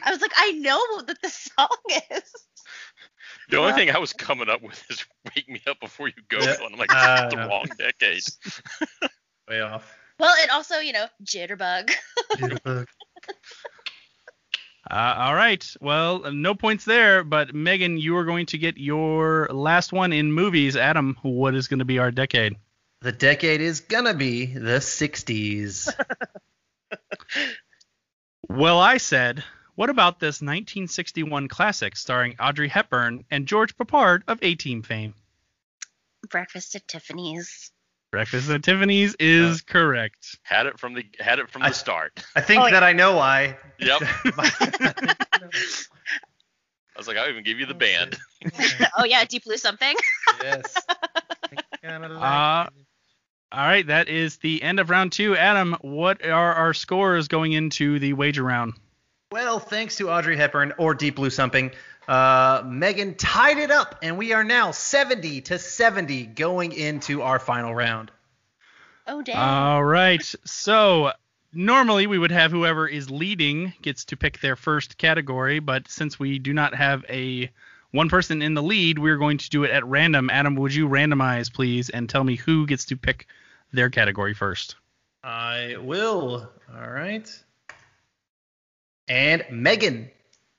I 0.05 0.11
was 0.12 0.20
like, 0.22 0.33
I 0.37 0.52
know 0.52 1.02
that 1.02 1.20
the 1.20 1.29
song 1.29 1.68
is. 2.11 2.22
The 3.50 3.59
only 3.59 3.72
thing 3.72 3.90
I 3.90 3.98
was 3.98 4.12
coming 4.12 4.48
up 4.48 4.62
with 4.62 4.82
is 4.90 5.04
"Wake 5.35 5.48
Me 5.48 5.61
Up 5.66 5.80
Before 5.80 6.09
You 6.09 6.14
Go." 6.28 6.38
Yeah. 6.38 6.54
And 6.62 6.74
I'm 6.74 6.78
like, 6.78 6.94
Uh, 6.94 7.28
the 7.30 7.37
wrong 7.37 7.66
decade. 7.78 8.22
Way 9.48 9.61
off. 9.61 9.94
Well, 10.18 10.35
and 10.40 10.50
also, 10.50 10.78
you 10.78 10.92
know, 10.92 11.06
jitterbug. 11.24 11.92
Uh, 14.88 15.14
all 15.18 15.35
right. 15.35 15.66
Well, 15.80 16.30
no 16.32 16.54
points 16.54 16.85
there, 16.85 17.24
but 17.24 17.54
Megan, 17.54 17.98
you 17.98 18.16
are 18.16 18.24
going 18.24 18.46
to 18.46 18.59
get 18.59 18.78
your 18.78 19.48
last 19.50 19.92
one 19.92 20.12
in 20.12 20.32
movies. 20.32 20.76
Adam, 20.76 21.16
what 21.22 21.54
is 21.56 21.66
going 21.66 21.80
to 21.80 21.85
be 21.85 21.98
our 21.98 22.11
decade? 22.12 22.56
The 23.02 23.12
decade 23.12 23.61
is 23.61 23.80
gonna 23.80 24.14
be 24.14 24.46
the 24.46 24.78
60s. 24.78 25.92
Well, 28.48 28.78
I 28.78 28.96
said, 28.96 29.44
what 29.77 29.89
about 29.91 30.19
this 30.19 30.43
1961 30.43 31.49
classic 31.49 31.97
starring 31.97 32.35
Audrey 32.41 32.69
Hepburn 32.69 33.25
and 33.31 33.47
George 33.47 33.77
Peppard 33.77 34.23
of 34.27 34.39
A 34.43 34.55
Team 34.57 34.83
fame? 34.83 35.15
Breakfast 36.31 36.75
at 36.75 36.89
Tiffany's. 36.89 37.71
Breakfast 38.11 38.51
at 38.51 38.62
Tiffany's 38.62 39.15
is 39.21 39.62
correct. 39.62 40.39
Had 40.43 40.67
it 40.67 40.79
from 40.79 40.95
the 40.95 41.05
had 41.21 41.39
it 41.39 41.51
from 41.51 41.62
I- 41.62 41.69
the 41.69 41.75
start. 41.75 42.25
I 42.35 42.41
think 42.41 42.62
Oh, 42.62 42.71
that 42.71 42.83
I 42.83 42.93
know 42.93 43.15
why. 43.17 43.57
Yep. 43.79 44.03
I 46.95 46.99
was 46.99 47.07
like, 47.09 47.17
I'll 47.19 47.29
even 47.29 47.45
give 47.45 47.59
you 47.61 47.67
the 47.67 47.75
band. 47.75 48.17
oh 48.99 49.05
yeah, 49.05 49.25
Deep 49.25 49.45
Blue 49.45 49.57
something. 49.59 49.95
yes. 50.43 50.75
Kinda 51.83 52.09
Uh. 52.15 52.69
All 53.53 53.62
right, 53.65 53.87
that 53.87 54.09
is 54.09 54.39
the 54.39 54.61
end 54.62 54.81
of 54.81 54.91
round 54.91 55.12
two. 55.12 55.37
Adam, 55.37 55.77
what 55.81 56.25
are 56.27 56.53
our 56.55 56.75
scores 56.75 57.29
going 57.29 57.53
into 57.53 57.99
the 58.01 58.12
wager 58.15 58.43
round? 58.43 58.75
Well, 59.33 59.59
thanks 59.59 59.97
to 59.97 60.09
Audrey 60.09 60.37
Hepburn 60.37 60.73
or 60.79 60.95
Deep 60.95 61.17
Blue 61.17 61.31
Something, 61.31 61.73
uh, 62.07 62.62
Megan 62.65 63.17
tied 63.17 63.59
it 63.59 63.73
up, 63.73 63.99
and 64.01 64.17
we 64.17 64.33
are 64.33 64.45
now 64.45 64.71
70 64.71 65.41
to 65.43 65.59
70 65.59 66.27
going 66.27 66.71
into 66.71 67.23
our 67.23 67.41
final 67.41 67.75
round. 67.75 68.12
Oh 69.09 69.23
damn. 69.23 69.37
All 69.37 69.85
right. 69.85 70.23
So 70.45 71.11
normally 71.53 72.07
we 72.07 72.19
would 72.19 72.31
have 72.31 72.53
whoever 72.53 72.87
is 72.87 73.11
leading 73.11 73.73
gets 73.83 74.05
to 74.07 74.17
pick 74.17 74.41
their 74.41 74.55
first 74.55 74.97
category, 74.97 75.59
but 75.59 75.89
since 75.89 76.21
we 76.21 76.39
do 76.39 76.53
not 76.53 76.77
have 76.77 77.05
a 77.09 77.51
one 77.91 78.09
person 78.09 78.43
in 78.43 78.55
the 78.55 78.62
lead, 78.62 79.01
we're 79.01 79.17
going 79.17 79.39
to 79.39 79.51
do 79.51 79.65
it 79.65 79.73
at 79.73 79.85
random. 79.85 80.31
Adam, 80.31 80.55
would 80.55 80.73
you 80.73 80.89
randomize, 80.89 81.53
please, 81.53 81.91
and 81.91 82.09
tell 82.09 82.23
me 82.23 82.37
who 82.37 82.65
gets 82.65 82.85
to 82.87 82.97
pick 82.97 83.27
their 83.73 83.91
category 83.91 84.35
first? 84.35 84.77
I 85.25 85.77
will. 85.81 86.49
All 86.73 86.91
right. 86.91 87.29
And 89.09 89.45
Megan 89.51 90.11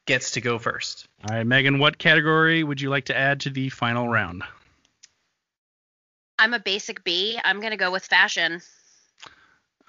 gets 0.05 0.31
to 0.31 0.41
go 0.41 0.57
first. 0.57 1.07
All 1.29 1.35
right, 1.35 1.45
Megan, 1.45 1.79
what 1.79 1.97
category 1.97 2.63
would 2.63 2.79
you 2.79 2.89
like 2.89 3.05
to 3.05 3.17
add 3.17 3.41
to 3.41 3.49
the 3.49 3.69
final 3.69 4.07
round? 4.07 4.43
I'm 6.39 6.53
a 6.53 6.59
basic 6.59 7.03
B. 7.03 7.39
I'm 7.43 7.59
gonna 7.59 7.77
go 7.77 7.91
with 7.91 8.05
fashion. 8.05 8.61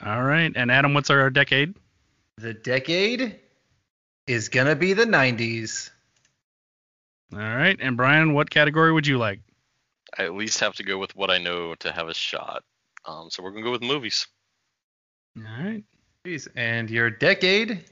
All 0.04 0.22
right, 0.22 0.52
and 0.54 0.70
Adam, 0.70 0.94
what's 0.94 1.10
our 1.10 1.28
decade? 1.30 1.74
The 2.36 2.54
decade 2.54 3.40
is 4.28 4.48
going 4.48 4.68
to 4.68 4.76
be 4.76 4.92
the 4.92 5.04
90s. 5.04 5.90
All 7.32 7.40
right, 7.40 7.76
and 7.80 7.96
Brian, 7.96 8.32
what 8.32 8.48
category 8.48 8.92
would 8.92 9.06
you 9.06 9.18
like? 9.18 9.40
I 10.16 10.24
at 10.24 10.34
least 10.34 10.60
have 10.60 10.74
to 10.76 10.84
go 10.84 10.98
with 10.98 11.14
what 11.16 11.30
I 11.30 11.38
know 11.38 11.74
to 11.76 11.92
have 11.92 12.08
a 12.08 12.14
shot. 12.14 12.62
Um, 13.04 13.28
so 13.28 13.42
we're 13.42 13.50
gonna 13.50 13.64
go 13.64 13.72
with 13.72 13.82
movies. 13.82 14.26
All 15.36 15.42
right. 15.42 15.84
Jeez, 16.24 16.48
And 16.56 16.88
your 16.90 17.10
decade 17.10 17.84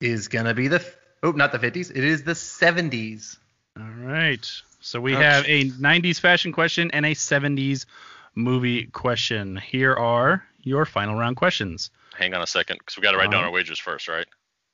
is 0.00 0.28
going 0.28 0.44
to 0.46 0.54
be 0.54 0.68
the, 0.68 0.84
oh, 1.22 1.32
not 1.32 1.52
the 1.52 1.58
50s, 1.58 1.90
it 1.90 2.04
is 2.04 2.22
the 2.22 2.32
70s. 2.32 3.36
All 3.78 3.84
right. 3.84 4.48
So 4.80 5.00
we 5.00 5.14
Okay. 5.14 5.22
have 5.24 5.44
a 5.46 5.64
90s 5.70 6.20
fashion 6.20 6.52
question 6.52 6.90
and 6.92 7.04
a 7.04 7.14
70s 7.14 7.86
movie 8.34 8.86
question. 8.86 9.56
Here 9.56 9.94
are 9.94 10.44
your 10.62 10.84
final 10.84 11.16
round 11.16 11.36
questions. 11.36 11.90
Hang 12.16 12.34
on 12.34 12.42
a 12.42 12.46
second, 12.46 12.78
because 12.78 12.96
we 12.96 13.02
got 13.02 13.12
to 13.12 13.18
write 13.18 13.30
down 13.30 13.40
Uh-huh. 13.40 13.46
our 13.46 13.52
wagers 13.52 13.78
first, 13.78 14.08
right? 14.08 14.26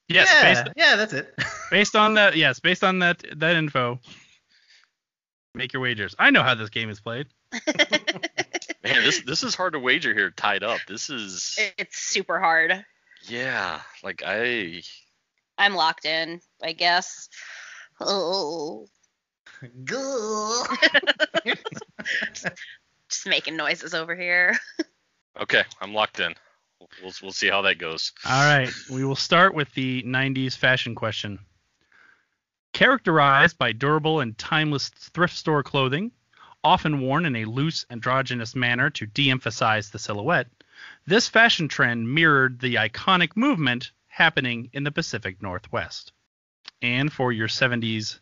Yes, 0.08 0.28
yeah, 0.30 0.42
based, 0.42 0.76
yeah, 0.76 0.96
that's 0.96 1.12
it. 1.14 1.34
based 1.70 1.96
on 1.96 2.14
that. 2.14 2.37
Yes, 2.37 2.60
based 2.60 2.84
on 2.84 2.98
that 2.98 3.24
that 3.38 3.56
info. 3.56 3.98
Make 5.54 5.72
your 5.72 5.80
wagers. 5.82 6.14
I 6.18 6.30
know 6.30 6.42
how 6.42 6.54
this 6.54 6.68
game 6.68 6.90
is 6.90 7.00
played. 7.00 7.26
Man, 8.84 9.02
this 9.02 9.20
this 9.22 9.42
is 9.42 9.54
hard 9.54 9.72
to 9.72 9.78
wager 9.78 10.12
here, 10.12 10.30
tied 10.30 10.62
up. 10.62 10.80
This 10.87 11.08
is 11.08 11.58
It's 11.78 11.96
super 11.96 12.38
hard. 12.38 12.84
yeah, 13.22 13.80
like 14.02 14.22
I 14.26 14.82
I'm 15.58 15.74
locked 15.74 16.04
in, 16.04 16.40
I 16.62 16.72
guess. 16.72 17.28
Oh, 18.00 18.88
Good. 19.84 20.66
just 23.08 23.26
making 23.26 23.56
noises 23.56 23.94
over 23.94 24.16
here. 24.16 24.56
okay, 25.40 25.62
I'm 25.80 25.94
locked 25.94 26.18
in. 26.18 26.34
We'll 27.00 27.12
we'll 27.22 27.32
see 27.32 27.48
how 27.48 27.62
that 27.62 27.78
goes. 27.78 28.12
All 28.28 28.44
right. 28.44 28.68
We 28.90 29.04
will 29.04 29.14
start 29.14 29.54
with 29.54 29.72
the 29.74 30.02
90s 30.02 30.56
fashion 30.56 30.96
question. 30.96 31.38
Characterized 32.72 33.56
by 33.58 33.70
durable 33.72 34.20
and 34.20 34.36
timeless 34.36 34.88
thrift 34.88 35.36
store 35.36 35.62
clothing, 35.62 36.10
often 36.64 37.00
worn 37.00 37.24
in 37.26 37.36
a 37.36 37.44
loose, 37.44 37.86
androgynous 37.90 38.56
manner 38.56 38.90
to 38.90 39.06
de 39.06 39.30
emphasize 39.30 39.90
the 39.90 39.98
silhouette, 40.00 40.48
this 41.06 41.28
fashion 41.28 41.68
trend 41.68 42.12
mirrored 42.12 42.58
the 42.58 42.74
iconic 42.74 43.36
movement 43.36 43.92
happening 44.14 44.70
in 44.72 44.85
the 44.85 44.92
Pacific 44.92 45.42
Northwest. 45.42 46.12
And 46.81 47.12
for 47.12 47.33
your 47.33 47.48
70s 47.48 48.20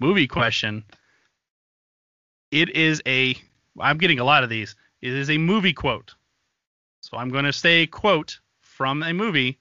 movie 0.00 0.26
question, 0.26 0.84
it 2.50 2.74
is 2.74 3.02
a, 3.06 3.36
I'm 3.78 3.98
getting 3.98 4.20
a 4.20 4.24
lot 4.24 4.42
of 4.42 4.48
these, 4.48 4.74
it 5.02 5.12
is 5.12 5.28
a 5.28 5.36
movie 5.36 5.74
quote. 5.74 6.14
So 7.00 7.18
I'm 7.18 7.28
going 7.28 7.44
to 7.44 7.52
say 7.52 7.86
quote 7.86 8.40
from 8.60 9.02
a 9.02 9.12
movie, 9.12 9.58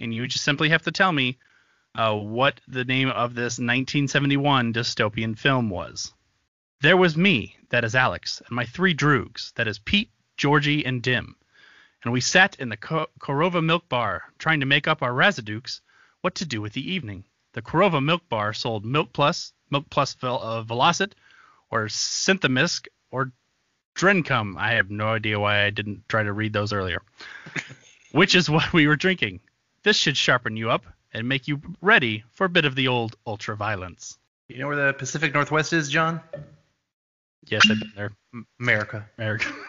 and 0.00 0.12
you 0.12 0.26
just 0.26 0.44
simply 0.44 0.70
have 0.70 0.82
to 0.82 0.90
tell 0.90 1.12
me 1.12 1.38
uh, 1.94 2.14
what 2.16 2.60
the 2.66 2.84
name 2.84 3.08
of 3.08 3.34
this 3.34 3.60
1971 3.60 4.72
dystopian 4.72 5.38
film 5.38 5.70
was. 5.70 6.12
There 6.80 6.96
was 6.96 7.16
me, 7.16 7.56
that 7.70 7.84
is 7.84 7.94
Alex, 7.94 8.42
and 8.46 8.56
my 8.56 8.64
three 8.64 8.96
droogs, 8.96 9.52
that 9.54 9.68
is 9.68 9.78
Pete, 9.78 10.10
Georgie, 10.36 10.84
and 10.84 11.00
Dim. 11.00 11.36
And 12.04 12.12
we 12.12 12.20
sat 12.20 12.56
in 12.60 12.68
the 12.68 12.76
Ko- 12.76 13.08
Korova 13.18 13.64
Milk 13.64 13.88
Bar, 13.88 14.22
trying 14.38 14.60
to 14.60 14.66
make 14.66 14.86
up 14.86 15.02
our 15.02 15.12
rassoodocks 15.12 15.80
what 16.20 16.36
to 16.36 16.46
do 16.46 16.60
with 16.60 16.72
the 16.72 16.92
evening. 16.92 17.24
The 17.54 17.62
Korova 17.62 18.02
Milk 18.04 18.28
Bar 18.28 18.52
sold 18.52 18.84
Milk 18.84 19.12
Plus, 19.12 19.52
Milk 19.70 19.90
Plus 19.90 20.14
Vel- 20.14 20.42
uh, 20.42 20.62
Velocet, 20.64 21.12
or 21.70 21.86
Synthemesc, 21.86 22.86
or 23.10 23.32
Drencum. 23.96 24.56
I 24.56 24.74
have 24.74 24.90
no 24.90 25.08
idea 25.08 25.40
why 25.40 25.64
I 25.64 25.70
didn't 25.70 26.08
try 26.08 26.22
to 26.22 26.32
read 26.32 26.52
those 26.52 26.72
earlier. 26.72 27.02
Which 28.12 28.34
is 28.34 28.48
what 28.48 28.72
we 28.72 28.86
were 28.86 28.96
drinking. 28.96 29.40
This 29.82 29.96
should 29.96 30.16
sharpen 30.16 30.56
you 30.56 30.70
up 30.70 30.86
and 31.12 31.28
make 31.28 31.48
you 31.48 31.60
ready 31.80 32.24
for 32.30 32.44
a 32.44 32.48
bit 32.48 32.64
of 32.64 32.74
the 32.74 32.88
old 32.88 33.16
ultra 33.26 33.56
violence. 33.56 34.18
You 34.48 34.58
know 34.58 34.68
where 34.68 34.86
the 34.86 34.92
Pacific 34.92 35.34
Northwest 35.34 35.72
is, 35.72 35.88
John? 35.88 36.20
Yes, 37.46 37.62
I've 37.70 37.80
been 37.80 37.92
there. 37.96 38.12
America. 38.60 39.06
America. 39.18 39.52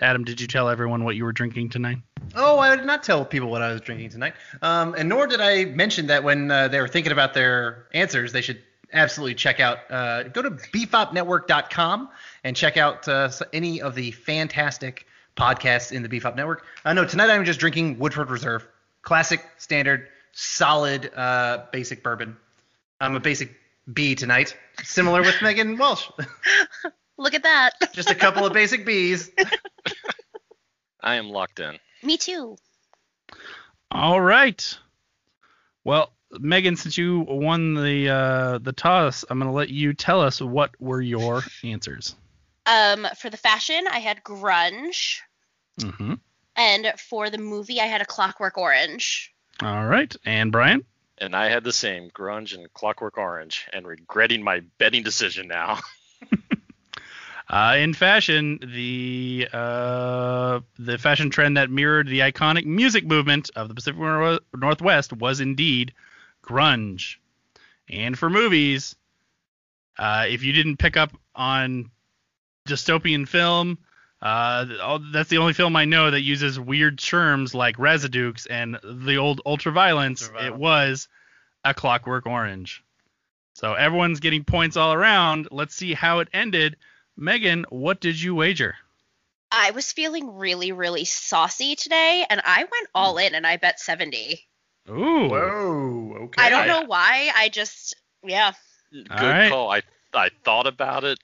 Eric. 0.00 0.10
Adam, 0.10 0.24
did 0.24 0.40
you 0.40 0.46
tell 0.46 0.68
everyone 0.68 1.04
what 1.04 1.16
you 1.16 1.24
were 1.24 1.32
drinking 1.32 1.70
tonight? 1.70 1.98
Oh, 2.34 2.58
I 2.58 2.74
did 2.76 2.86
not 2.86 3.02
tell 3.02 3.24
people 3.24 3.50
what 3.50 3.62
I 3.62 3.72
was 3.72 3.80
drinking 3.80 4.10
tonight. 4.10 4.34
Um, 4.62 4.94
and 4.94 5.08
nor 5.08 5.26
did 5.26 5.40
I 5.40 5.66
mention 5.66 6.06
that 6.08 6.24
when 6.24 6.50
uh, 6.50 6.68
they 6.68 6.80
were 6.80 6.88
thinking 6.88 7.12
about 7.12 7.34
their 7.34 7.86
answers, 7.94 8.32
they 8.32 8.40
should 8.40 8.62
absolutely 8.92 9.34
check 9.34 9.60
out, 9.60 9.78
uh, 9.90 10.24
go 10.24 10.42
to 10.42 10.50
beefopnetwork.com 10.50 12.08
and 12.44 12.56
check 12.56 12.76
out 12.76 13.06
uh, 13.08 13.30
any 13.52 13.80
of 13.80 13.94
the 13.94 14.10
fantastic 14.12 15.06
podcasts 15.36 15.92
in 15.92 16.02
the 16.02 16.08
Beef 16.08 16.26
Up 16.26 16.36
Network. 16.36 16.64
Uh, 16.84 16.92
no, 16.92 17.04
tonight 17.04 17.30
I'm 17.30 17.44
just 17.44 17.60
drinking 17.60 17.98
Woodford 17.98 18.30
Reserve. 18.30 18.66
Classic, 19.02 19.44
standard, 19.58 20.08
solid, 20.32 21.12
uh, 21.14 21.64
basic 21.72 22.02
bourbon. 22.02 22.36
I'm 23.00 23.16
a 23.16 23.20
basic 23.20 23.52
B 23.92 24.14
tonight, 24.14 24.56
similar 24.82 25.20
with 25.20 25.42
Megan 25.42 25.76
Walsh. 25.76 26.08
Look 27.18 27.34
at 27.34 27.42
that. 27.44 27.70
just 27.92 28.10
a 28.10 28.14
couple 28.14 28.44
of 28.46 28.52
basic 28.52 28.84
Bs. 28.86 29.30
I 31.02 31.16
am 31.16 31.28
locked 31.28 31.60
in. 31.60 31.78
Me 32.02 32.16
too. 32.16 32.56
All 33.90 34.20
right. 34.20 34.78
Well, 35.84 36.12
Megan, 36.32 36.76
since 36.76 36.98
you 36.98 37.20
won 37.20 37.74
the 37.74 38.08
uh, 38.08 38.58
the 38.58 38.72
toss, 38.72 39.24
I'm 39.28 39.38
going 39.38 39.50
to 39.50 39.54
let 39.56 39.68
you 39.68 39.92
tell 39.92 40.20
us 40.20 40.40
what 40.40 40.70
were 40.80 41.00
your 41.00 41.42
answers. 41.62 42.16
Um, 42.66 43.06
for 43.20 43.28
the 43.30 43.36
fashion, 43.36 43.84
I 43.90 43.98
had 43.98 44.22
grunge, 44.24 45.18
Mm-hmm. 45.80 46.14
and 46.56 46.92
for 46.98 47.28
the 47.30 47.38
movie, 47.38 47.80
I 47.80 47.86
had 47.86 48.00
a 48.00 48.06
Clockwork 48.06 48.56
Orange. 48.56 49.32
All 49.62 49.84
right. 49.86 50.14
And 50.24 50.50
Brian? 50.50 50.84
And 51.18 51.36
I 51.36 51.48
had 51.48 51.62
the 51.64 51.72
same 51.72 52.10
grunge 52.10 52.54
and 52.54 52.72
Clockwork 52.72 53.18
Orange, 53.18 53.66
and 53.72 53.86
regretting 53.86 54.42
my 54.42 54.60
betting 54.78 55.02
decision 55.02 55.46
now. 55.48 55.78
Uh, 57.48 57.76
in 57.78 57.92
fashion, 57.92 58.58
the 58.74 59.46
uh, 59.52 60.60
the 60.78 60.96
fashion 60.96 61.28
trend 61.28 61.58
that 61.58 61.70
mirrored 61.70 62.08
the 62.08 62.20
iconic 62.20 62.64
music 62.64 63.06
movement 63.06 63.50
of 63.54 63.68
the 63.68 63.74
Pacific 63.74 64.00
Northwest 64.56 65.12
was 65.12 65.40
indeed 65.40 65.92
grunge. 66.42 67.16
And 67.88 68.18
for 68.18 68.30
movies, 68.30 68.96
uh, 69.98 70.24
if 70.28 70.42
you 70.42 70.54
didn't 70.54 70.78
pick 70.78 70.96
up 70.96 71.12
on 71.34 71.90
dystopian 72.66 73.28
film, 73.28 73.78
uh, 74.22 74.98
that's 75.12 75.28
the 75.28 75.36
only 75.36 75.52
film 75.52 75.76
I 75.76 75.84
know 75.84 76.10
that 76.10 76.22
uses 76.22 76.58
weird 76.58 76.98
terms 76.98 77.54
like 77.54 77.76
rassoodocks 77.76 78.46
and 78.48 78.78
the 78.82 79.16
old 79.16 79.42
ultraviolence. 79.44 80.30
Ultraviolence. 80.30 80.46
It 80.46 80.56
was 80.56 81.08
A 81.62 81.74
Clockwork 81.74 82.24
Orange. 82.24 82.82
So 83.52 83.74
everyone's 83.74 84.20
getting 84.20 84.44
points 84.44 84.78
all 84.78 84.94
around. 84.94 85.48
Let's 85.50 85.74
see 85.74 85.92
how 85.92 86.20
it 86.20 86.28
ended. 86.32 86.76
Megan, 87.16 87.64
what 87.68 88.00
did 88.00 88.20
you 88.20 88.34
wager? 88.34 88.76
I 89.50 89.70
was 89.70 89.92
feeling 89.92 90.36
really, 90.36 90.72
really 90.72 91.04
saucy 91.04 91.76
today, 91.76 92.24
and 92.28 92.40
I 92.44 92.58
went 92.58 92.88
all 92.94 93.18
in 93.18 93.34
and 93.34 93.46
I 93.46 93.56
bet 93.56 93.78
70. 93.78 94.40
Ooh. 94.90 95.28
Whoa. 95.28 96.16
Okay. 96.22 96.42
I 96.42 96.50
don't 96.50 96.66
know 96.66 96.82
why. 96.82 97.30
I 97.36 97.48
just, 97.48 97.94
yeah. 98.24 98.52
Good 98.92 99.10
All 99.10 99.28
right. 99.28 99.50
call. 99.50 99.70
I 99.70 99.82
I 100.12 100.30
thought 100.44 100.66
about 100.66 101.04
it, 101.04 101.18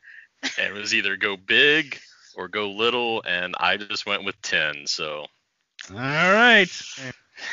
and 0.59 0.77
it 0.77 0.79
was 0.79 0.95
either 0.95 1.17
go 1.17 1.37
big 1.37 1.99
or 2.37 2.49
go 2.49 2.71
little, 2.71 3.23
and 3.27 3.55
I 3.59 3.77
just 3.77 4.07
went 4.07 4.25
with 4.25 4.41
ten. 4.43 4.87
So 4.87 5.27
All 5.91 5.97
right. 5.97 6.69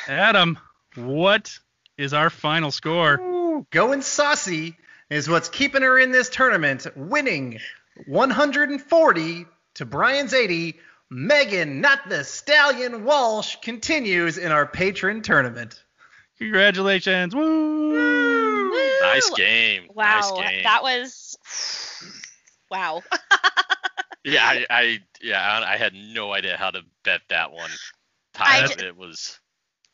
Adam, 0.08 0.58
what 0.95 1.58
is 1.97 2.13
our 2.13 2.30
final 2.30 2.71
score? 2.71 3.19
Ooh, 3.19 3.67
going 3.69 4.02
saucy 4.02 4.76
is 5.10 5.30
what's 5.30 5.50
keeping 5.50 5.84
her 5.84 6.00
in 6.00 6.12
this 6.12 6.30
tournament, 6.30 6.88
winning 6.95 7.60
140 8.05 9.45
to 9.75 9.86
Brian's 9.86 10.33
80. 10.33 10.79
Megan, 11.10 11.79
not 11.79 12.10
the 12.10 12.23
stallion 12.23 13.05
Walsh, 13.05 13.55
continues 13.62 14.38
in 14.38 14.51
our 14.51 14.67
Patreon 14.67 15.23
tournament. 15.23 15.83
Congratulations. 16.38 17.33
Woo! 17.33 17.91
Woo! 17.91 18.89
nice 19.01 19.29
game. 19.31 19.88
Wow. 19.93 20.19
Nice 20.19 20.31
game. 20.31 20.63
That 20.63 20.83
was, 20.83 21.38
wow. 22.69 23.01
Yeah, 24.27 24.43
I, 24.43 24.65
I 24.69 24.99
yeah, 25.21 25.41
I, 25.41 25.73
I 25.73 25.77
had 25.77 25.93
no 25.93 26.33
idea 26.33 26.57
how 26.57 26.69
to 26.69 26.81
bet 27.05 27.21
that 27.29 27.53
one. 27.53 27.69
I 28.38 28.60
Time. 28.60 28.77
ju- 28.77 28.86
it 28.86 28.97
was 28.97 29.39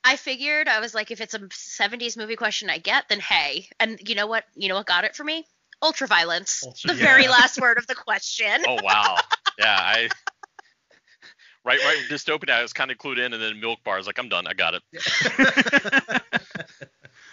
I 0.03 0.15
figured 0.15 0.67
I 0.67 0.79
was 0.79 0.95
like, 0.95 1.11
if 1.11 1.21
it's 1.21 1.35
a 1.35 1.39
70s 1.39 2.17
movie 2.17 2.35
question 2.35 2.69
I 2.69 2.79
get, 2.79 3.07
then 3.09 3.19
hey. 3.19 3.69
And 3.79 3.99
you 4.05 4.15
know 4.15 4.27
what? 4.27 4.43
You 4.55 4.69
know 4.69 4.75
what 4.75 4.87
got 4.87 5.05
it 5.05 5.15
for 5.15 5.23
me? 5.23 5.45
Ultraviolence. 5.84 6.65
Ultra- 6.65 6.93
the 6.93 6.96
very 6.96 7.28
last 7.28 7.60
word 7.60 7.78
of 7.78 7.86
the 7.88 7.96
question. 7.96 8.63
oh 8.67 8.78
wow. 8.82 9.17
yeah, 9.60 9.78
I 9.78 10.10
right 11.65 11.80
right 11.80 11.98
when 11.98 12.10
dystopia 12.10 12.52
I 12.52 12.62
was 12.62 12.74
kind 12.74 12.89
of 12.89 12.98
clued 12.98 13.17
in, 13.24 13.34
and 13.34 13.41
then 13.41 13.60
milk 13.60 13.80
bars 13.84 14.08
like 14.08 14.17
I'm 14.17 14.30
done. 14.30 14.48
I 14.48 14.54
got 14.54 14.76
it. 14.76 14.84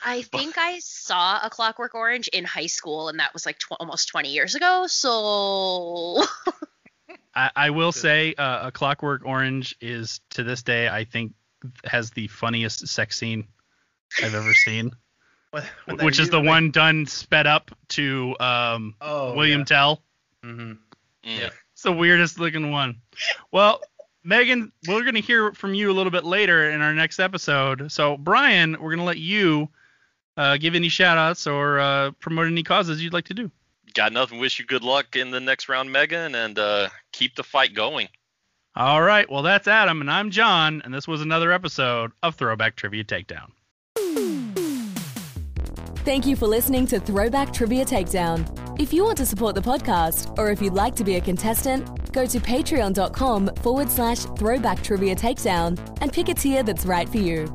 I 0.02 0.22
think 0.22 0.56
I 0.56 0.78
saw 0.80 1.40
A 1.44 1.50
Clockwork 1.50 1.94
Orange 1.94 2.28
in 2.28 2.44
high 2.44 2.66
school, 2.66 3.08
and 3.08 3.20
that 3.20 3.32
was 3.32 3.44
like 3.44 3.58
tw- 3.58 3.76
almost 3.78 4.08
20 4.08 4.30
years 4.30 4.54
ago. 4.54 4.86
So 4.88 6.24
I, 7.34 7.50
I 7.54 7.70
will 7.70 7.92
say 7.92 8.34
uh, 8.34 8.68
a 8.68 8.72
Clockwork 8.72 9.22
Orange 9.24 9.76
is 9.80 10.20
to 10.30 10.42
this 10.42 10.62
day 10.62 10.88
I 10.88 11.04
think 11.04 11.34
has 11.84 12.10
the 12.10 12.28
funniest 12.28 12.88
sex 12.88 13.18
scene 13.18 13.46
I've 14.22 14.34
ever 14.34 14.54
seen, 14.54 14.90
What- 15.50 15.64
what 15.86 16.02
which 16.02 16.18
is 16.20 16.30
the 16.30 16.38
like- 16.38 16.46
one 16.46 16.70
done 16.70 17.06
sped 17.06 17.46
up 17.46 17.70
to 17.90 18.36
um, 18.40 18.94
Oh, 19.00 19.34
William 19.34 19.60
yeah. 19.60 19.64
Tell. 19.64 20.02
Mm-hmm. 20.44 20.70
Mm. 20.72 20.76
Yeah. 21.24 21.50
It's 21.72 21.82
the 21.82 21.92
weirdest 21.92 22.38
looking 22.38 22.70
one. 22.70 23.00
Well, 23.52 23.80
Megan, 24.22 24.70
we're 24.86 25.02
gonna 25.04 25.20
hear 25.20 25.52
from 25.52 25.74
you 25.74 25.90
a 25.90 25.94
little 25.94 26.10
bit 26.10 26.24
later 26.24 26.70
in 26.70 26.80
our 26.82 26.94
next 26.94 27.18
episode. 27.18 27.90
So 27.90 28.16
Brian, 28.18 28.76
we're 28.80 28.90
gonna 28.90 29.04
let 29.04 29.18
you 29.18 29.68
uh, 30.36 30.56
give 30.58 30.74
any 30.74 30.88
shout 30.88 31.18
outs 31.18 31.46
or 31.46 31.78
uh, 31.80 32.10
promote 32.20 32.46
any 32.46 32.62
causes 32.62 33.02
you'd 33.02 33.12
like 33.12 33.24
to 33.26 33.34
do. 33.34 33.50
Got 33.94 34.12
nothing. 34.12 34.38
Wish 34.38 34.58
you 34.58 34.64
good 34.66 34.84
luck 34.84 35.16
in 35.16 35.30
the 35.30 35.40
next 35.40 35.68
round, 35.68 35.90
Megan, 35.90 36.34
and 36.34 36.58
uh, 36.58 36.88
keep 37.12 37.34
the 37.34 37.42
fight 37.42 37.74
going. 37.74 38.08
All 38.76 39.02
right. 39.02 39.28
Well, 39.28 39.42
that's 39.42 39.66
Adam, 39.66 40.00
and 40.00 40.10
I'm 40.10 40.30
John, 40.30 40.80
and 40.84 40.94
this 40.94 41.08
was 41.08 41.20
another 41.22 41.50
episode 41.50 42.12
of 42.22 42.36
Throwback 42.36 42.76
Trivia 42.76 43.02
Takedown. 43.04 43.50
Thank 46.04 46.24
you 46.24 46.34
for 46.34 46.46
listening 46.46 46.86
to 46.86 46.98
Throwback 46.98 47.52
Trivia 47.52 47.84
Takedown. 47.84 48.80
If 48.80 48.94
you 48.94 49.04
want 49.04 49.18
to 49.18 49.26
support 49.26 49.54
the 49.54 49.60
podcast, 49.60 50.38
or 50.38 50.48
if 50.48 50.62
you'd 50.62 50.72
like 50.72 50.96
to 50.96 51.04
be 51.04 51.16
a 51.16 51.20
contestant, 51.20 52.10
go 52.12 52.24
to 52.24 52.40
patreon.com 52.40 53.54
forward 53.56 53.90
slash 53.90 54.20
throwback 54.20 54.82
trivia 54.82 55.14
takedown 55.14 55.78
and 56.00 56.10
pick 56.10 56.30
a 56.30 56.34
tier 56.34 56.62
that's 56.62 56.86
right 56.86 57.06
for 57.06 57.18
you. 57.18 57.52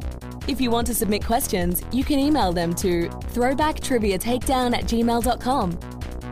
If 0.48 0.62
you 0.62 0.70
want 0.70 0.86
to 0.88 0.94
submit 0.94 1.26
questions, 1.26 1.82
you 1.92 2.04
can 2.04 2.20
email 2.20 2.54
them 2.54 2.76
to 2.76 3.10
throwbacktriviatakedown 3.34 4.78
at 4.78 4.84
gmail.com. 4.84 5.72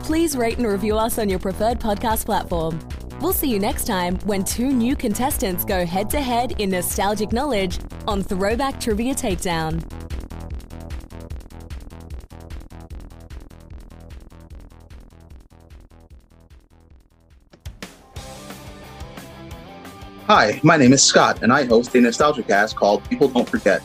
Please 0.04 0.36
rate 0.36 0.58
and 0.58 0.68
review 0.68 0.96
us 0.96 1.18
on 1.18 1.28
your 1.28 1.40
preferred 1.40 1.80
podcast 1.80 2.26
platform. 2.26 2.78
We'll 3.20 3.32
see 3.32 3.50
you 3.50 3.58
next 3.58 3.88
time 3.88 4.20
when 4.20 4.44
two 4.44 4.72
new 4.72 4.94
contestants 4.94 5.64
go 5.64 5.84
head 5.84 6.08
to 6.10 6.20
head 6.20 6.60
in 6.60 6.70
nostalgic 6.70 7.32
knowledge 7.32 7.80
on 8.06 8.22
Throwback 8.22 8.80
Trivia 8.80 9.14
Takedown. 9.14 10.03
Hi, 20.36 20.58
my 20.64 20.76
name 20.76 20.92
is 20.92 21.00
Scott, 21.00 21.44
and 21.44 21.52
I 21.52 21.64
host 21.64 21.94
a 21.94 22.00
nostalgia 22.00 22.42
cast 22.42 22.74
called 22.74 23.08
People 23.08 23.28
Don't 23.28 23.48
Forget. 23.48 23.80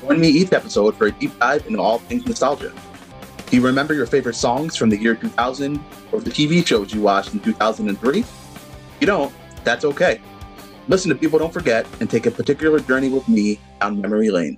Join 0.00 0.18
me 0.18 0.28
each 0.28 0.54
episode 0.54 0.96
for 0.96 1.08
a 1.08 1.12
deep 1.12 1.38
dive 1.38 1.66
into 1.66 1.78
all 1.78 1.98
things 1.98 2.24
nostalgia. 2.24 2.72
Do 3.50 3.54
you 3.54 3.60
remember 3.60 3.92
your 3.92 4.06
favorite 4.06 4.36
songs 4.36 4.76
from 4.76 4.88
the 4.88 4.96
year 4.96 5.14
2000 5.14 5.78
or 6.10 6.20
the 6.20 6.30
TV 6.30 6.66
shows 6.66 6.94
you 6.94 7.02
watched 7.02 7.34
in 7.34 7.40
2003? 7.40 8.20
If 8.20 8.26
you 8.98 9.06
don't, 9.06 9.30
that's 9.62 9.84
okay. 9.84 10.22
Listen 10.88 11.10
to 11.10 11.14
People 11.14 11.38
Don't 11.38 11.52
Forget 11.52 11.86
and 12.00 12.08
take 12.08 12.24
a 12.24 12.30
particular 12.30 12.80
journey 12.80 13.10
with 13.10 13.28
me 13.28 13.60
down 13.78 14.00
memory 14.00 14.30
lane. 14.30 14.56